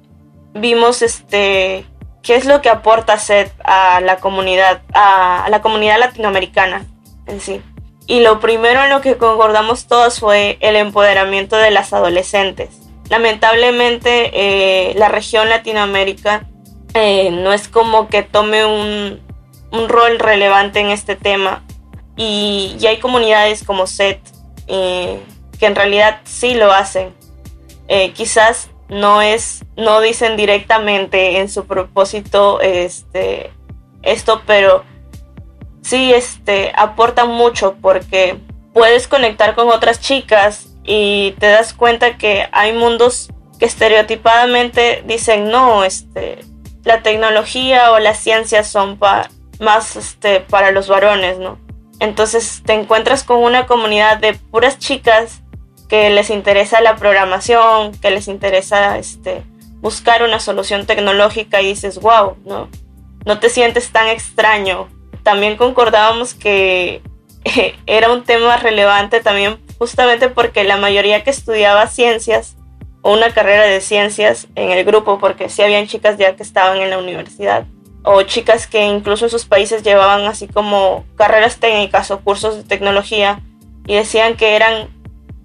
vimos 0.53 1.01
este 1.01 1.85
qué 2.21 2.35
es 2.35 2.45
lo 2.45 2.62
que 2.62 2.69
aporta 2.69 3.17
SET 3.17 3.51
a 3.65 4.00
la 4.00 4.17
comunidad 4.17 4.83
a, 4.93 5.47
la 5.50 5.62
comunidad 5.62 6.00
latinoamericana 6.00 6.85
en 7.27 7.41
sí. 7.41 7.62
Y 8.07 8.21
lo 8.21 8.39
primero 8.39 8.83
en 8.83 8.89
lo 8.89 9.01
que 9.01 9.17
concordamos 9.17 9.88
todos 9.88 10.21
fue 10.21 10.57
el 10.62 10.77
empoderamiento 10.77 11.57
de 11.57 11.71
las 11.71 11.91
adolescentes 11.91 12.83
lamentablemente 13.10 14.31
eh, 14.33 14.93
la 14.95 15.10
región 15.10 15.50
Latinoamérica 15.50 16.48
no 16.95 17.51
es 17.53 17.67
como 17.67 18.07
que 18.07 18.22
tome 18.22 18.65
un, 18.65 19.19
un 19.72 19.89
rol 19.89 20.19
relevante 20.19 20.79
en 20.79 20.89
este 20.89 21.15
tema 21.15 21.63
y, 22.15 22.77
hay 22.88 23.00
comunidades 23.00 23.63
como 23.63 23.88
SET 23.88 24.19
eh, 24.67 25.19
que 25.60 25.65
en 25.65 25.75
realidad 25.75 26.22
sí 26.24 26.53
lo 26.53 26.72
hacen. 26.72 27.13
Eh, 27.88 28.12
quizás 28.12 28.69
no 28.88 29.22
es, 29.22 29.65
no 29.75 30.00
dicen 30.01 30.38
directamente 30.38 31.39
en 31.39 31.50
su 31.50 31.65
propósito 31.65 32.62
este, 32.62 33.51
esto, 34.03 34.43
pero 34.45 34.83
sí 35.81 36.13
este, 36.13 36.72
aportan 36.75 37.29
mucho 37.29 37.75
porque 37.81 38.38
puedes 38.74 39.07
conectar 39.07 39.55
con 39.55 39.69
otras 39.69 40.00
chicas 40.00 40.69
y 40.84 41.32
te 41.40 41.48
das 41.48 41.74
cuenta 41.74 42.18
que 42.18 42.48
hay 42.52 42.74
mundos 42.74 43.30
que 43.60 43.66
estereotipadamente 43.66 45.04
dicen 45.06 45.50
no, 45.50 45.84
este, 45.84 46.40
la 46.84 47.02
tecnología 47.02 47.92
o 47.92 48.00
las 48.00 48.20
ciencias 48.20 48.68
son 48.68 49.00
más 49.60 49.96
este, 49.96 50.42
para 50.42 50.72
los 50.72 50.88
varones, 50.88 51.40
¿no? 51.40 51.58
Entonces 52.00 52.62
te 52.66 52.74
encuentras 52.74 53.24
con 53.24 53.38
una 53.38 53.66
comunidad 53.66 54.18
de 54.18 54.34
puras 54.34 54.80
chicas 54.80 55.42
que 55.88 56.10
les 56.10 56.30
interesa 56.30 56.82
la 56.82 56.96
programación, 56.96 57.94
que 57.94 58.12
les 58.12 58.28
interesa 58.28 58.98
este, 58.98 59.44
buscar 59.80 60.24
una 60.24 60.39
solución 60.39 60.86
tecnológica 60.86 61.62
y 61.62 61.67
dices, 61.67 62.00
wow, 62.00 62.36
no, 62.46 62.69
no 63.26 63.39
te 63.39 63.50
sientes 63.50 63.91
tan 63.91 64.08
extraño. 64.08 64.89
También 65.24 65.56
concordábamos 65.56 66.34
que 66.34 67.02
era 67.86 68.12
un 68.12 68.24
tema 68.24 68.58
relevante 68.58 69.22
también 69.22 69.62
justamente 69.77 70.29
porque 70.29 70.63
la 70.63 70.77
mayoría 70.77 71.23
que 71.23 71.29
estudiaba 71.29 71.88
ciencias 71.88 72.55
o 73.01 73.13
una 73.13 73.31
carrera 73.31 73.63
de 73.63 73.81
ciencias 73.81 74.47
en 74.55 74.71
el 74.71 74.86
grupo, 74.86 75.19
porque 75.19 75.49
sí 75.49 75.62
habían 75.62 75.88
chicas 75.88 76.17
ya 76.17 76.36
que 76.36 76.43
estaban 76.43 76.77
en 76.77 76.89
la 76.89 76.97
universidad, 76.97 77.65
o 78.03 78.21
chicas 78.23 78.67
que 78.67 78.86
incluso 78.86 79.25
en 79.25 79.31
sus 79.31 79.45
países 79.45 79.83
llevaban 79.83 80.21
así 80.21 80.47
como 80.47 81.05
carreras 81.15 81.57
técnicas 81.57 82.12
o 82.12 82.19
cursos 82.19 82.57
de 82.57 82.63
tecnología 82.63 83.41
y 83.88 83.95
decían 83.95 84.36
que 84.36 84.55
eran 84.55 84.89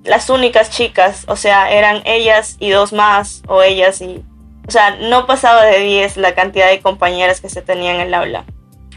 las 0.05 0.31
únicas 0.31 0.71
chicas, 0.71 1.25
o 1.29 1.37
sea, 1.37 1.71
eran 1.71 2.03
ellas 2.05 2.57
y 2.59 2.71
dos 2.71 2.93
más 2.93 3.43
o 3.47 3.63
ellas 3.63 4.01
y, 4.01 4.25
o 4.67 4.71
sea, 4.71 4.97
no 4.97 5.27
pasaba 5.27 5.65
de 5.65 5.81
10 5.81 6.17
la 6.17 6.35
cantidad 6.35 6.69
de 6.69 6.81
compañeras 6.81 7.41
que 7.41 7.49
se 7.49 7.63
tenían 7.63 7.97
en 7.97 8.03
el 8.03 8.15
aula. 8.15 8.45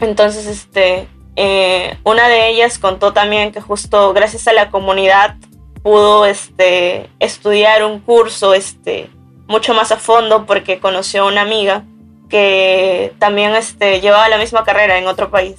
Entonces, 0.00 0.46
este, 0.46 1.08
eh, 1.36 1.98
una 2.04 2.28
de 2.28 2.48
ellas 2.48 2.78
contó 2.78 3.12
también 3.12 3.52
que 3.52 3.60
justo 3.60 4.12
gracias 4.12 4.46
a 4.48 4.52
la 4.52 4.70
comunidad 4.70 5.36
pudo, 5.82 6.26
este, 6.26 7.08
estudiar 7.18 7.84
un 7.84 8.00
curso, 8.00 8.54
este, 8.54 9.10
mucho 9.48 9.74
más 9.74 9.92
a 9.92 9.96
fondo 9.96 10.46
porque 10.46 10.78
conoció 10.78 11.24
a 11.24 11.26
una 11.26 11.42
amiga 11.42 11.84
que 12.28 13.12
también 13.18 13.54
este, 13.54 14.00
llevaba 14.00 14.28
la 14.28 14.38
misma 14.38 14.64
carrera 14.64 14.98
en 14.98 15.06
otro 15.06 15.30
país, 15.30 15.56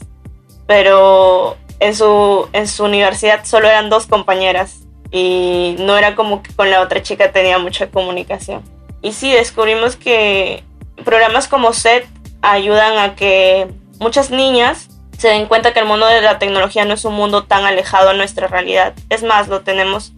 pero 0.66 1.58
en 1.80 1.96
su, 1.96 2.48
en 2.54 2.68
su 2.68 2.86
universidad 2.86 3.46
solo 3.46 3.68
eran 3.68 3.90
dos 3.90 4.08
compañeras 4.08 4.80
y 5.12 5.76
no 5.80 5.98
era 5.98 6.16
como 6.16 6.42
que 6.42 6.54
con 6.56 6.72
la 6.72 6.82
otra 6.82 7.04
chica 7.04 7.32
tenía 7.32 7.60
mucha 7.60 7.92
comunicación. 7.92 8.64
Y 9.02 9.12
sí, 9.12 9.32
descubrimos 9.32 9.96
que 9.96 10.64
programas 11.04 11.48
como 11.48 11.74
SET 11.74 12.08
ayudan 12.42 12.98
a 12.98 13.16
que 13.16 13.68
muchas 14.00 14.32
niñas 14.32 14.90
se 15.24 15.30
den 15.30 15.46
cuenta 15.46 15.72
que 15.72 15.80
el 15.80 15.86
mundo 15.86 16.06
de 16.06 16.22
la 16.22 16.38
tecnología 16.38 16.84
no 16.84 16.96
es 16.96 17.06
un 17.06 17.14
mundo 17.14 17.46
tan 17.46 17.64
alejado 17.64 18.10
a 18.10 18.14
nuestra 18.14 18.48
realidad. 18.48 18.94
Es 19.10 19.24
más, 19.24 19.48
lo 19.48 19.62
tenemos 19.62 20.12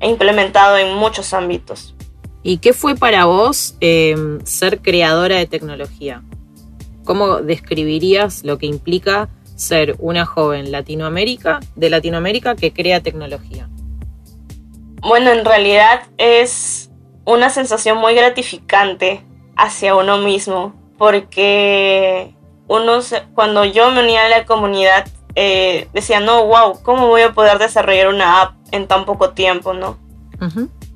implementado 0.00 0.78
en 0.78 0.96
muchos 0.96 1.32
ámbitos. 1.32 1.94
¿Y 2.42 2.56
qué 2.56 2.72
fue 2.72 2.96
para 2.96 3.26
vos 3.26 3.76
em, 3.78 4.44
ser 4.44 4.80
creadora 4.80 5.36
de 5.36 5.46
tecnología? 5.46 6.24
¿Cómo 7.04 7.36
describirías 7.36 8.42
lo 8.42 8.58
que 8.58 8.66
implica 8.66 9.28
ser 9.54 9.94
una 10.00 10.26
joven 10.26 10.72
Latinoamérica, 10.72 11.60
de 11.76 11.90
Latinoamérica 11.90 12.56
que 12.56 12.72
crea 12.72 12.98
tecnología? 12.98 13.68
Bueno, 15.02 15.30
en 15.30 15.44
realidad 15.44 16.02
es 16.18 16.90
una 17.24 17.48
sensación 17.48 17.96
muy 17.98 18.16
gratificante 18.16 19.24
hacia 19.56 19.94
uno 19.94 20.18
mismo, 20.18 20.74
porque 20.98 22.34
uno, 22.72 23.00
cuando 23.34 23.64
yo 23.64 23.90
me 23.90 24.00
unía 24.00 24.26
a 24.26 24.28
la 24.28 24.44
comunidad, 24.46 25.06
eh, 25.34 25.88
decía, 25.92 26.20
no, 26.20 26.46
wow, 26.46 26.82
¿cómo 26.82 27.08
voy 27.08 27.22
a 27.22 27.32
poder 27.32 27.58
desarrollar 27.58 28.08
una 28.08 28.42
app 28.42 28.54
en 28.70 28.86
tan 28.86 29.04
poco 29.04 29.30
tiempo, 29.30 29.74
no? 29.74 29.98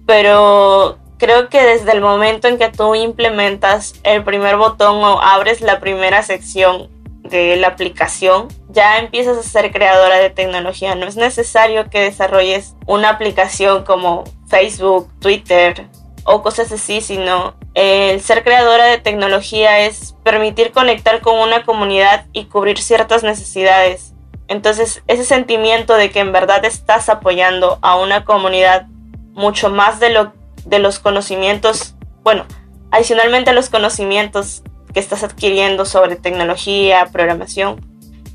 Pero 0.06 0.98
creo 1.18 1.48
que 1.48 1.62
desde 1.62 1.92
el 1.92 2.00
momento 2.00 2.48
en 2.48 2.58
que 2.58 2.68
tú 2.68 2.94
implementas 2.94 3.94
el 4.02 4.24
primer 4.24 4.56
botón 4.56 5.04
o 5.04 5.20
abres 5.20 5.60
la 5.60 5.78
primera 5.78 6.22
sección 6.22 6.88
de 7.22 7.56
la 7.56 7.68
aplicación, 7.68 8.48
ya 8.70 8.98
empiezas 8.98 9.38
a 9.38 9.42
ser 9.42 9.72
creadora 9.72 10.16
de 10.16 10.30
tecnología. 10.30 10.94
No 10.94 11.06
es 11.06 11.16
necesario 11.16 11.90
que 11.90 12.00
desarrolles 12.00 12.74
una 12.86 13.10
aplicación 13.10 13.84
como 13.84 14.24
Facebook, 14.48 15.08
Twitter 15.20 15.88
o 16.26 16.42
cosas 16.42 16.70
así, 16.72 17.00
sino 17.00 17.54
el 17.74 18.20
ser 18.20 18.42
creadora 18.42 18.86
de 18.86 18.98
tecnología 18.98 19.80
es 19.86 20.16
permitir 20.24 20.72
conectar 20.72 21.20
con 21.20 21.38
una 21.38 21.64
comunidad 21.64 22.26
y 22.32 22.46
cubrir 22.46 22.78
ciertas 22.78 23.22
necesidades. 23.22 24.12
Entonces, 24.48 25.02
ese 25.06 25.24
sentimiento 25.24 25.94
de 25.94 26.10
que 26.10 26.20
en 26.20 26.32
verdad 26.32 26.64
estás 26.64 27.08
apoyando 27.08 27.78
a 27.82 27.96
una 27.96 28.24
comunidad 28.24 28.86
mucho 29.32 29.70
más 29.70 30.00
de 30.00 30.10
lo 30.10 30.32
de 30.64 30.80
los 30.80 30.98
conocimientos, 30.98 31.94
bueno, 32.24 32.44
adicionalmente 32.90 33.52
los 33.52 33.70
conocimientos 33.70 34.64
que 34.92 34.98
estás 34.98 35.22
adquiriendo 35.22 35.84
sobre 35.84 36.16
tecnología, 36.16 37.06
programación, 37.12 37.80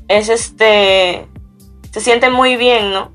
es 0.08 0.30
este, 0.30 1.26
se 1.90 2.00
siente 2.00 2.30
muy 2.30 2.56
bien, 2.56 2.92
¿no? 2.92 3.12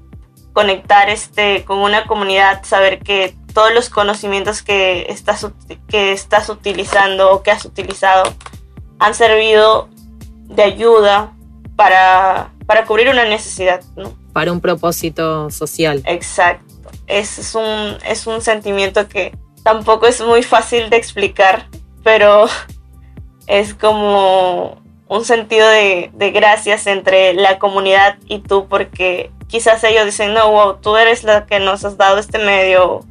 Conectar 0.54 1.10
este, 1.10 1.66
con 1.66 1.80
una 1.80 2.06
comunidad, 2.06 2.64
saber 2.64 3.00
que 3.00 3.36
todos 3.58 3.74
los 3.74 3.90
conocimientos 3.90 4.62
que 4.62 5.08
estás, 5.10 5.48
que 5.88 6.12
estás 6.12 6.48
utilizando 6.50 7.32
o 7.32 7.42
que 7.42 7.50
has 7.50 7.66
utilizado 7.66 8.32
han 9.00 9.16
servido 9.16 9.90
de 10.44 10.62
ayuda 10.62 11.34
para, 11.76 12.54
para 12.68 12.86
cubrir 12.86 13.10
una 13.10 13.26
necesidad, 13.26 13.82
¿no? 13.96 14.14
Para 14.32 14.52
un 14.52 14.62
propósito 14.62 15.50
social. 15.50 16.04
Exacto 16.06 16.78
es, 17.08 17.56
un, 17.56 17.98
es 18.06 18.28
un 18.28 18.42
sentimiento 18.42 19.08
que 19.08 19.36
tampoco 19.64 20.06
es 20.08 20.22
muy 20.22 20.44
fácil 20.44 20.90
de 20.90 20.98
explicar, 20.98 21.68
pero 22.04 22.46
es 23.48 23.74
como 23.74 24.82
un 25.08 25.26
sentido 25.26 25.68
de, 25.68 26.12
de, 26.14 26.32
gracias 26.32 26.86
entre 26.86 27.34
la 27.34 27.60
comunidad 27.60 28.18
y 28.28 28.40
tú, 28.40 28.68
porque 28.68 29.32
quizás 29.48 29.84
ellos 29.86 30.06
dicen, 30.06 30.34
no, 30.34 30.52
wow, 30.52 30.78
tú 30.82 30.98
eres 30.98 31.24
la 31.24 31.46
que 31.46 31.60
nos 31.60 31.86
has 31.86 31.98
dado 31.98 32.18
este 32.18 32.40
medio 32.40 33.06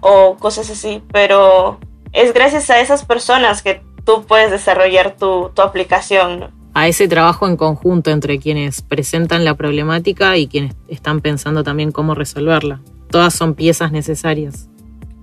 o 0.00 0.36
cosas 0.36 0.70
así, 0.70 1.02
pero 1.12 1.78
es 2.12 2.32
gracias 2.32 2.70
a 2.70 2.80
esas 2.80 3.04
personas 3.04 3.62
que 3.62 3.82
tú 4.04 4.24
puedes 4.24 4.50
desarrollar 4.50 5.16
tu, 5.16 5.50
tu 5.54 5.62
aplicación. 5.62 6.50
A 6.74 6.88
ese 6.88 7.08
trabajo 7.08 7.46
en 7.46 7.56
conjunto 7.56 8.10
entre 8.10 8.38
quienes 8.38 8.82
presentan 8.82 9.44
la 9.44 9.54
problemática 9.54 10.36
y 10.36 10.46
quienes 10.46 10.74
están 10.88 11.20
pensando 11.20 11.64
también 11.64 11.92
cómo 11.92 12.14
resolverla. 12.14 12.80
Todas 13.10 13.34
son 13.34 13.54
piezas 13.54 13.90
necesarias. 13.90 14.68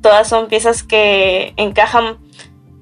Todas 0.02 0.28
son 0.28 0.48
piezas 0.48 0.84
que 0.84 1.54
encajan 1.58 2.18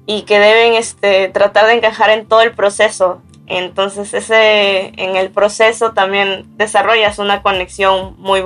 y 0.06 0.22
que 0.22 0.38
deben 0.38 0.74
este, 0.74 1.28
tratar 1.28 1.66
de 1.66 1.74
encajar 1.74 2.10
en 2.10 2.26
todo 2.26 2.42
el 2.42 2.52
proceso. 2.52 3.20
Entonces 3.46 4.12
ese, 4.14 4.92
en 4.96 5.16
el 5.16 5.30
proceso 5.30 5.92
también 5.92 6.46
desarrollas 6.56 7.18
una 7.18 7.42
conexión 7.42 8.14
muy, 8.18 8.42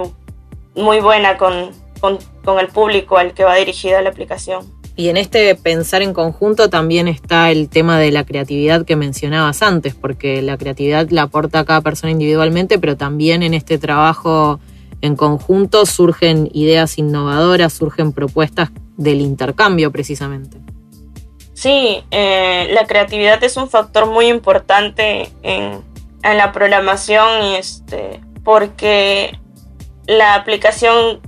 muy 0.74 1.00
buena 1.00 1.38
con, 1.38 1.70
con, 2.00 2.18
con 2.44 2.58
el 2.58 2.68
público 2.68 3.16
al 3.18 3.34
que 3.34 3.44
va 3.44 3.56
dirigida 3.56 4.00
la 4.02 4.10
aplicación. 4.10 4.78
Y 4.96 5.10
en 5.10 5.16
este 5.16 5.54
pensar 5.54 6.02
en 6.02 6.12
conjunto 6.12 6.70
también 6.70 7.06
está 7.06 7.52
el 7.52 7.68
tema 7.68 8.00
de 8.00 8.10
la 8.10 8.24
creatividad 8.24 8.84
que 8.84 8.96
mencionabas 8.96 9.62
antes, 9.62 9.94
porque 9.94 10.42
la 10.42 10.56
creatividad 10.56 11.08
la 11.10 11.22
aporta 11.22 11.60
a 11.60 11.64
cada 11.64 11.82
persona 11.82 12.10
individualmente, 12.10 12.80
pero 12.80 12.96
también 12.96 13.44
en 13.44 13.54
este 13.54 13.78
trabajo 13.78 14.58
en 15.00 15.14
conjunto 15.14 15.86
surgen 15.86 16.50
ideas 16.52 16.98
innovadoras, 16.98 17.72
surgen 17.72 18.12
propuestas 18.12 18.70
del 18.96 19.20
intercambio 19.20 19.92
precisamente. 19.92 20.58
Sí, 21.54 22.04
eh, 22.10 22.68
la 22.72 22.86
creatividad 22.86 23.42
es 23.42 23.56
un 23.56 23.68
factor 23.68 24.06
muy 24.06 24.26
importante 24.26 25.30
en, 25.42 25.86
la 26.22 26.52
programación 26.52 27.54
este, 27.56 28.20
porque 28.44 29.38
la 30.06 30.34
aplicación, 30.34 31.20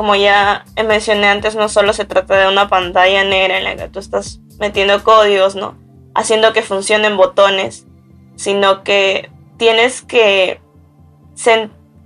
como 0.00 0.16
ya 0.16 0.64
mencioné 0.82 1.26
antes, 1.28 1.56
no 1.56 1.68
solo 1.68 1.92
se 1.92 2.06
trata 2.06 2.34
de 2.38 2.48
una 2.48 2.68
pantalla 2.68 3.22
negra 3.22 3.58
en 3.58 3.64
la 3.64 3.76
que 3.76 3.88
tú 3.88 3.98
estás 3.98 4.40
metiendo 4.58 5.04
códigos, 5.04 5.56
¿no? 5.56 5.76
Haciendo 6.14 6.54
que 6.54 6.62
funcionen 6.62 7.18
botones, 7.18 7.86
sino 8.34 8.82
que 8.82 9.30
tienes 9.58 10.00
que, 10.00 10.62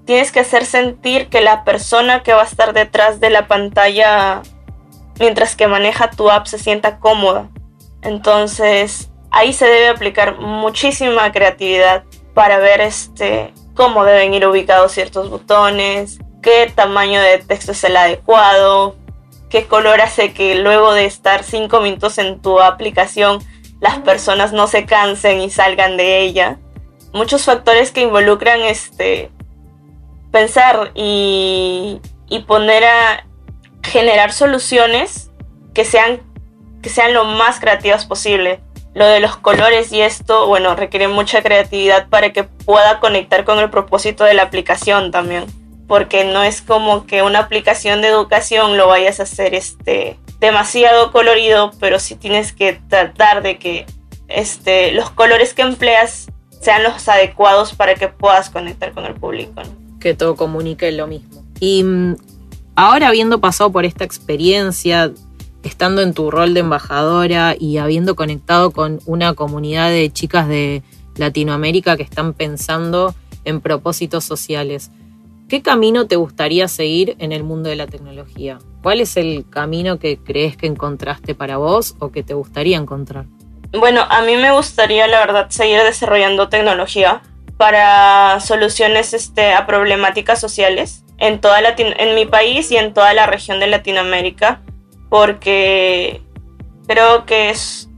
tienes 0.05 0.33
que 0.33 0.41
hacer 0.41 0.67
sentir 0.67 1.29
que 1.29 1.41
la 1.41 1.63
persona 1.63 2.25
que 2.25 2.33
va 2.33 2.43
a 2.43 2.47
estar 2.47 2.73
detrás 2.73 3.21
de 3.21 3.31
la 3.31 3.47
pantalla 3.47 4.43
mientras 5.21 5.55
que 5.55 5.69
maneja 5.69 6.11
tu 6.11 6.31
app 6.31 6.47
se 6.47 6.59
sienta 6.59 6.99
cómoda 6.99 7.49
entonces, 8.05 9.11
ahí 9.31 9.53
se 9.55 9.65
debe 9.65 9.89
aplicar 9.89 10.39
muchísima 10.39 11.33
creatividad 11.33 12.05
para 12.35 12.59
ver 12.59 12.83
este, 12.83 13.55
cómo 13.75 14.05
deben 14.05 14.35
ir 14.35 14.47
ubicados 14.47 14.93
ciertos 14.93 15.31
botones, 15.31 16.19
qué 16.45 16.71
tamaño 16.73 17.23
de 17.23 17.39
texto 17.39 17.73
es 17.73 17.83
el 17.85 17.97
adecuado, 17.97 18.97
qué 19.49 19.65
color 19.65 20.03
hace 20.03 20.35
que 20.35 20.57
luego 20.57 20.93
de 20.93 21.07
estar 21.07 21.43
cinco 21.43 21.81
minutos 21.81 22.19
en 22.19 22.41
tu 22.43 22.61
aplicación 22.61 23.43
las 23.81 23.99
personas 24.01 24.53
no 24.53 24.67
se 24.67 24.85
cansen 24.85 25.41
y 25.41 25.51
salgan 25.51 25.97
de 25.97 26.21
ella. 26.21 26.59
Muchos 27.15 27.45
factores 27.45 27.93
que 27.93 28.03
involucran 28.03 28.61
este 28.61 29.31
pensar 30.31 30.93
y, 30.95 32.01
y 32.29 32.41
poner 32.41 32.85
a 32.85 33.27
generar 33.83 34.33
soluciones 34.33 35.31
que 35.73 35.85
sean 35.85 36.21
que 36.83 36.91
sean 36.91 37.15
lo 37.15 37.25
más 37.25 37.59
creativas 37.59 38.05
posible. 38.05 38.61
Lo 38.93 39.07
de 39.07 39.21
los 39.21 39.37
colores 39.37 39.91
y 39.93 40.03
esto, 40.03 40.47
bueno, 40.47 40.77
requiere 40.77 41.09
mucha 41.09 41.43
creatividad 41.43 42.09
para 42.11 42.33
que 42.35 42.45
pueda 42.45 43.01
conectar 43.01 43.45
con 43.45 43.59
el 43.59 43.71
propósito 43.71 44.25
de 44.25 44.35
la 44.35 44.43
aplicación 44.43 45.11
también. 45.11 45.64
Porque 45.87 46.25
no 46.25 46.43
es 46.43 46.63
como 46.63 47.07
que 47.07 47.23
una 47.23 47.41
aplicación 47.41 48.01
de 48.01 48.09
educación 48.09 48.77
lo 48.77 48.89
vayas 48.89 49.21
a 49.21 49.25
hacer 49.25 49.55
este, 49.55 50.19
demasiado 50.41 51.13
colorido, 51.13 51.73
pero 51.81 51.99
sí 51.99 52.15
tienes 52.15 52.53
que 52.53 52.81
tratar 52.89 53.43
de 53.43 53.59
que 53.59 53.87
este, 54.29 54.93
los 54.93 55.11
colores 55.11 55.55
que 55.55 55.63
empleas 55.63 56.29
sean 56.61 56.83
los 56.83 57.09
adecuados 57.09 57.75
para 57.75 57.95
que 57.95 58.09
puedas 58.09 58.49
conectar 58.51 58.93
con 58.93 59.05
el 59.05 59.15
público. 59.15 59.63
Que 60.01 60.15
todo 60.15 60.35
comunique 60.37 60.91
lo 60.93 61.07
mismo. 61.07 61.45
Y 61.61 61.83
mm, 61.85 62.17
ahora 62.77 63.09
habiendo 63.09 63.41
pasado 63.41 63.71
por 63.71 63.85
esta 63.85 64.05
experiencia 64.05 65.13
estando 65.65 66.03
en 66.03 66.13
tu 66.13 66.31
rol 66.31 66.55
de 66.55 66.61
embajadora 66.61 67.57
y 67.59 67.79
habiendo 67.79 68.15
conectado 68.15 68.71
con 68.71 69.01
una 69.07 69.35
comunidad 69.35 69.91
de 69.91 70.13
chicas 70.13 70.47
de 70.47 70.83
Latinoamérica 71.17 71.97
que 71.97 72.03
están 72.03 72.35
pensando 72.35 73.15
en 73.45 73.61
propósitos 73.61 74.25
sociales, 74.25 74.91
¿qué 75.49 75.63
camino 75.63 76.07
te 76.07 76.17
gustaría 76.17 76.69
seguir 76.69 77.17
en 77.19 77.33
el 77.33 77.43
mundo 77.43 77.69
de 77.69 77.77
la 77.77 77.87
tecnología? 77.87 78.59
¿Cuál 78.83 79.01
es 79.01 79.17
el 79.17 79.45
camino 79.49 79.99
que 79.99 80.19
crees 80.19 80.57
que 80.57 80.67
encontraste 80.67 81.35
para 81.35 81.57
vos 81.57 81.95
o 81.99 82.11
que 82.11 82.23
te 82.23 82.35
gustaría 82.35 82.77
encontrar? 82.77 83.27
Bueno, 83.73 84.03
a 84.09 84.23
mí 84.23 84.37
me 84.37 84.53
gustaría, 84.53 85.07
la 85.07 85.19
verdad, 85.21 85.51
seguir 85.51 85.83
desarrollando 85.83 86.49
tecnología 86.49 87.23
para 87.57 88.41
soluciones 88.41 89.15
este, 89.15 89.53
a 89.53 89.67
problemáticas 89.67 90.41
sociales 90.41 91.05
en, 91.19 91.41
toda 91.41 91.61
en 91.77 92.15
mi 92.15 92.27
país 92.27 92.71
y 92.71 92.77
en 92.77 92.93
toda 92.95 93.15
la 93.15 93.27
región 93.27 93.61
de 93.61 93.69
Latinoamérica 93.69 94.61
porque 95.09 96.23
creo 96.89 97.25
que 97.25 97.51
es 97.51 97.89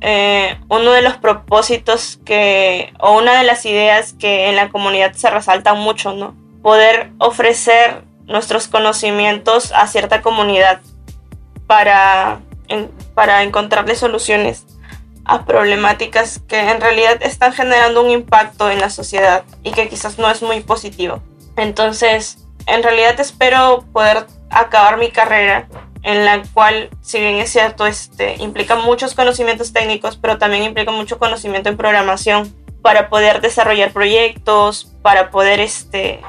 eh, 0.00 0.58
uno 0.68 0.90
de 0.90 1.02
los 1.02 1.16
propósitos 1.16 2.18
que, 2.24 2.92
o 2.98 3.16
una 3.16 3.38
de 3.38 3.44
las 3.44 3.64
ideas 3.66 4.14
que 4.14 4.48
en 4.48 4.56
la 4.56 4.68
comunidad 4.70 5.12
se 5.12 5.30
resaltan 5.30 5.78
mucho, 5.78 6.12
¿no? 6.12 6.34
Poder 6.66 7.12
ofrecer 7.18 8.02
nuestros 8.24 8.66
conocimientos 8.66 9.70
a 9.70 9.86
cierta 9.86 10.20
comunidad 10.20 10.80
para, 11.68 12.40
para 13.14 13.44
encontrarle 13.44 13.94
soluciones 13.94 14.66
a 15.24 15.44
problemáticas 15.44 16.40
que 16.48 16.58
en 16.58 16.80
realidad 16.80 17.22
están 17.22 17.52
generando 17.52 18.02
un 18.02 18.10
impacto 18.10 18.68
en 18.68 18.80
la 18.80 18.90
sociedad 18.90 19.44
y 19.62 19.70
que 19.70 19.88
quizás 19.88 20.18
no 20.18 20.28
es 20.28 20.42
muy 20.42 20.58
positivo. 20.58 21.22
Entonces, 21.56 22.38
en 22.66 22.82
realidad 22.82 23.20
espero 23.20 23.84
poder 23.92 24.26
acabar 24.50 24.98
mi 24.98 25.12
carrera 25.12 25.68
en 26.02 26.24
la 26.24 26.42
cual, 26.52 26.90
si 27.00 27.20
bien 27.20 27.36
es 27.36 27.52
cierto, 27.52 27.86
este, 27.86 28.42
implica 28.42 28.74
muchos 28.74 29.14
conocimientos 29.14 29.72
técnicos, 29.72 30.16
pero 30.16 30.36
también 30.36 30.64
implica 30.64 30.90
mucho 30.90 31.20
conocimiento 31.20 31.68
en 31.68 31.76
programación 31.76 32.52
para 32.82 33.08
poder 33.08 33.40
desarrollar 33.40 33.92
proyectos, 33.92 34.92
para 35.02 35.30
poder 35.30 35.60
este, 35.60 36.20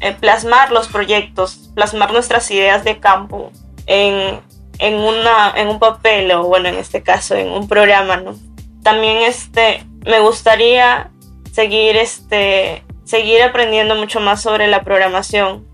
eh, 0.00 0.12
plasmar 0.18 0.72
los 0.72 0.88
proyectos, 0.88 1.70
plasmar 1.74 2.12
nuestras 2.12 2.50
ideas 2.50 2.84
de 2.84 2.98
campo 2.98 3.50
en, 3.86 4.40
en, 4.78 4.94
una, 4.94 5.52
en 5.56 5.68
un 5.68 5.78
papel 5.78 6.30
o, 6.32 6.44
bueno, 6.44 6.68
en 6.68 6.76
este 6.76 7.02
caso, 7.02 7.34
en 7.34 7.50
un 7.50 7.68
programa, 7.68 8.16
¿no? 8.16 8.34
También 8.82 9.18
este, 9.18 9.84
me 10.06 10.20
gustaría 10.20 11.10
seguir, 11.52 11.96
este, 11.96 12.84
seguir 13.04 13.42
aprendiendo 13.42 13.94
mucho 13.94 14.20
más 14.20 14.42
sobre 14.42 14.68
la 14.68 14.82
programación 14.82 15.66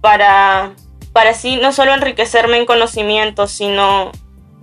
para 0.00 0.72
para 1.12 1.30
así 1.30 1.56
no 1.56 1.72
solo 1.72 1.92
enriquecerme 1.92 2.58
en 2.58 2.66
conocimientos, 2.66 3.50
sino 3.50 4.12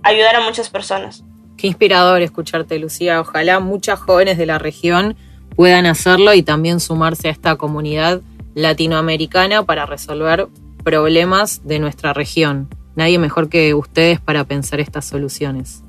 ayudar 0.02 0.36
a 0.36 0.40
muchas 0.40 0.70
personas. 0.70 1.22
Qué 1.58 1.66
inspirador 1.66 2.22
escucharte, 2.22 2.78
Lucía. 2.78 3.20
Ojalá 3.20 3.58
muchas 3.58 3.98
jóvenes 3.98 4.38
de 4.38 4.46
la 4.46 4.58
región 4.58 5.16
puedan 5.56 5.86
hacerlo 5.86 6.32
y 6.32 6.44
también 6.44 6.78
sumarse 6.78 7.26
a 7.26 7.32
esta 7.32 7.56
comunidad 7.56 8.20
latinoamericana 8.54 9.64
para 9.64 9.84
resolver 9.84 10.46
problemas 10.84 11.66
de 11.66 11.80
nuestra 11.80 12.12
región. 12.12 12.68
Nadie 12.94 13.18
mejor 13.18 13.48
que 13.48 13.74
ustedes 13.74 14.20
para 14.20 14.44
pensar 14.44 14.78
estas 14.78 15.04
soluciones. 15.04 15.82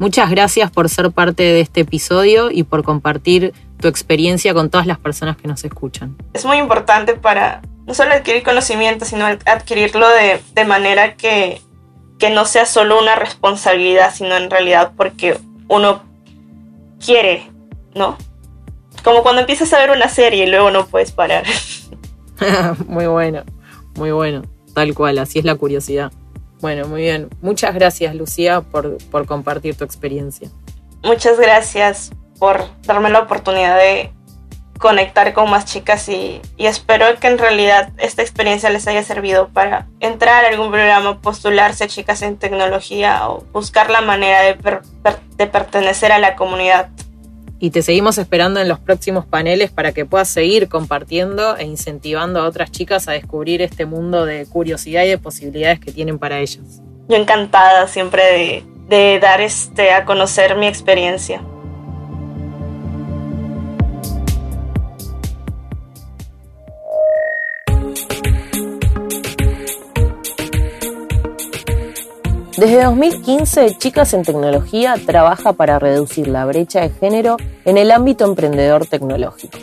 Muchas 0.00 0.30
gracias 0.30 0.68
por 0.72 0.88
ser 0.88 1.12
parte 1.12 1.44
de 1.44 1.60
este 1.60 1.82
episodio 1.82 2.50
y 2.50 2.64
por 2.64 2.82
compartir 2.82 3.54
tu 3.80 3.86
experiencia 3.86 4.52
con 4.52 4.68
todas 4.68 4.88
las 4.88 4.98
personas 4.98 5.36
que 5.36 5.46
nos 5.46 5.64
escuchan. 5.64 6.16
Es 6.34 6.44
muy 6.44 6.56
importante 6.58 7.14
para 7.14 7.62
no 7.86 7.94
solo 7.94 8.14
adquirir 8.14 8.42
conocimiento, 8.42 9.04
sino 9.04 9.26
adquirirlo 9.26 10.06
de, 10.54 10.64
manera 10.64 11.14
que, 11.14 11.62
no 12.30 12.44
sea 12.44 12.66
solo 12.66 12.98
una 12.98 13.14
responsabilidad, 13.14 14.12
sino 14.14 14.36
en 14.36 14.50
realidad 14.50 14.92
porque 14.96 15.38
uno 15.68 16.02
quiere, 17.04 17.50
¿no? 17.94 18.16
Como 19.04 19.22
cuando 19.22 19.40
empiezas 19.40 19.72
a 19.72 19.78
ver 19.78 19.90
una 19.90 20.08
serie 20.08 20.44
y 20.44 20.50
luego 20.50 20.70
no 20.70 20.86
puedes 20.86 21.12
parar. 21.12 21.44
muy 22.86 23.06
bueno, 23.06 23.44
muy 23.94 24.10
bueno, 24.10 24.42
tal 24.74 24.94
cual, 24.94 25.18
así 25.18 25.38
es 25.38 25.44
la 25.44 25.54
curiosidad. 25.54 26.12
Bueno, 26.60 26.88
muy 26.88 27.02
bien. 27.02 27.28
Muchas 27.40 27.72
gracias, 27.74 28.14
Lucía, 28.14 28.62
por, 28.62 28.98
por 29.10 29.26
compartir 29.26 29.76
tu 29.76 29.84
experiencia. 29.84 30.50
Muchas 31.04 31.38
gracias 31.38 32.10
por 32.38 32.64
darme 32.82 33.10
la 33.10 33.20
oportunidad 33.20 33.76
de 33.76 34.12
conectar 34.78 35.32
con 35.34 35.50
más 35.50 35.64
chicas 35.64 36.08
y, 36.08 36.40
espero 36.56 37.06
que 37.20 37.26
en 37.26 37.38
realidad 37.38 37.92
esta 37.98 38.22
experiencia 38.22 38.70
les 38.70 38.86
haya 38.86 39.02
servido 39.02 39.48
para 39.48 39.86
entrar 40.00 40.44
a 40.44 40.48
algún 40.48 40.70
programa, 40.70 41.20
postularse 41.20 41.84
a 41.84 41.88
chicas 41.88 42.22
en 42.22 42.36
tecnología 42.36 43.28
o 43.28 43.44
buscar 43.52 43.90
la 43.90 44.00
manera 44.00 44.42
de, 44.42 44.56
de 45.36 45.46
pertenecer 45.46 46.12
a 46.12 46.18
la 46.18 46.36
comunidad. 46.36 46.88
y 47.60 47.70
te 47.70 47.82
seguimos 47.82 48.18
esperando 48.18 48.60
en 48.60 48.68
los 48.68 48.78
próximos 48.78 49.26
paneles 49.26 49.70
para 49.70 49.92
que 49.92 50.06
puedas 50.06 50.28
seguir 50.28 50.68
compartiendo 50.68 51.56
e 51.56 51.64
incentivando 51.64 52.40
a 52.40 52.44
otras 52.46 52.70
chicas 52.70 53.08
a 53.08 53.12
descubrir 53.12 53.62
este 53.62 53.84
mundo 53.84 54.24
de 54.24 54.46
curiosidad 54.46 55.04
y 55.04 55.08
de 55.08 55.18
posibilidades 55.18 55.80
que 55.80 55.90
tienen 55.90 56.18
para 56.18 56.38
ellas. 56.38 56.80
Yo 57.08 57.16
encantada 57.16 57.88
siempre 57.88 58.22
de, 58.22 58.64
de 58.88 59.18
dar 59.20 59.40
este, 59.40 59.92
a 59.92 60.04
conocer 60.04 60.56
mi 60.56 60.66
experiencia. 60.66 61.42
Desde 72.58 72.82
2015, 72.82 73.76
Chicas 73.78 74.14
en 74.14 74.24
Tecnología 74.24 74.96
trabaja 75.06 75.52
para 75.52 75.78
reducir 75.78 76.26
la 76.26 76.44
brecha 76.44 76.80
de 76.80 76.90
género 76.90 77.36
en 77.64 77.78
el 77.78 77.92
ámbito 77.92 78.24
emprendedor 78.24 78.84
tecnológico. 78.84 79.58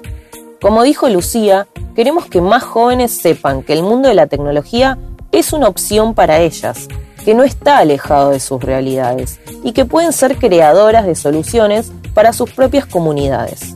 Como 0.61 0.81
dijo 0.81 1.09
Lucía, 1.09 1.67
queremos 1.93 2.27
que 2.27 2.39
más 2.39 2.63
jóvenes 2.63 3.11
sepan 3.11 3.63
que 3.63 3.73
el 3.73 3.83
mundo 3.83 4.07
de 4.07 4.15
la 4.15 4.27
tecnología 4.27 4.97
es 5.33 5.51
una 5.51 5.67
opción 5.67 6.13
para 6.13 6.39
ellas, 6.39 6.87
que 7.25 7.33
no 7.33 7.43
está 7.43 7.79
alejado 7.79 8.29
de 8.29 8.39
sus 8.39 8.63
realidades 8.63 9.41
y 9.61 9.73
que 9.73 9.83
pueden 9.83 10.13
ser 10.13 10.37
creadoras 10.37 11.05
de 11.05 11.15
soluciones 11.15 11.91
para 12.13 12.31
sus 12.31 12.51
propias 12.51 12.85
comunidades. 12.85 13.73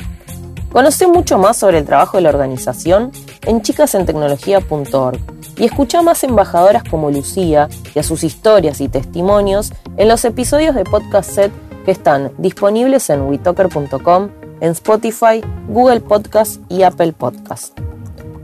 Conoce 0.71 1.07
mucho 1.07 1.37
más 1.37 1.57
sobre 1.57 1.79
el 1.79 1.85
trabajo 1.85 2.15
de 2.15 2.23
la 2.23 2.29
organización 2.29 3.11
en 3.45 3.63
chicasentecnología.org 3.63 5.38
y 5.59 5.65
escucha 5.65 6.01
más 6.01 6.23
embajadoras 6.23 6.83
como 6.83 7.11
Lucía 7.11 7.67
y 7.93 7.99
a 7.99 8.03
sus 8.03 8.23
historias 8.23 8.81
y 8.81 8.87
testimonios 8.87 9.73
en 9.97 10.07
los 10.07 10.25
episodios 10.25 10.73
de 10.73 10.85
Podcast 10.85 11.29
Set 11.29 11.51
que 11.85 11.91
están 11.91 12.31
disponibles 12.37 13.09
en 13.09 13.21
witoker.com, 13.23 14.29
en 14.61 14.71
Spotify, 14.71 15.41
Google 15.67 15.99
Podcast 15.99 16.61
y 16.69 16.83
Apple 16.83 17.13
Podcast. 17.13 17.77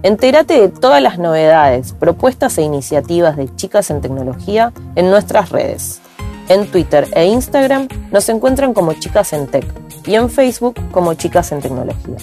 Entérate 0.03 0.59
de 0.59 0.69
todas 0.69 1.01
las 1.01 1.17
novedades, 1.17 1.93
propuestas 1.93 2.57
e 2.57 2.61
iniciativas 2.61 3.37
de 3.37 3.53
Chicas 3.55 3.89
en 3.89 4.01
Tecnología 4.01 4.71
en 4.95 5.09
nuestras 5.09 5.49
redes. 5.49 6.01
En 6.47 6.67
Twitter 6.67 7.07
e 7.15 7.25
Instagram 7.25 7.87
nos 8.11 8.29
encuentran 8.29 8.73
como 8.73 8.93
Chicas 8.93 9.33
en 9.33 9.47
Tech 9.47 9.65
y 10.05 10.13
en 10.13 10.29
Facebook 10.29 10.75
como 10.91 11.15
Chicas 11.15 11.51
en 11.51 11.61
Tecnología. 11.61 12.17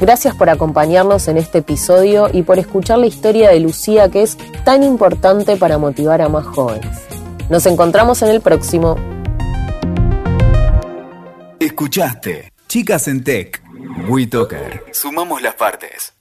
Gracias 0.00 0.34
por 0.34 0.48
acompañarnos 0.48 1.28
en 1.28 1.36
este 1.36 1.58
episodio 1.58 2.30
y 2.32 2.42
por 2.42 2.58
escuchar 2.58 2.98
la 2.98 3.06
historia 3.06 3.50
de 3.50 3.60
Lucía 3.60 4.10
que 4.10 4.22
es 4.22 4.38
tan 4.64 4.82
importante 4.82 5.56
para 5.56 5.76
motivar 5.76 6.22
a 6.22 6.28
más 6.30 6.46
jóvenes. 6.46 6.96
Nos 7.50 7.66
encontramos 7.66 8.22
en 8.22 8.28
el 8.28 8.40
próximo. 8.40 8.96
Escuchaste 11.58 12.50
Chicas 12.66 13.08
en 13.08 13.22
Tech. 13.24 13.62
WeToker. 14.08 14.84
Sumamos 14.92 15.42
las 15.42 15.54
partes. 15.54 16.14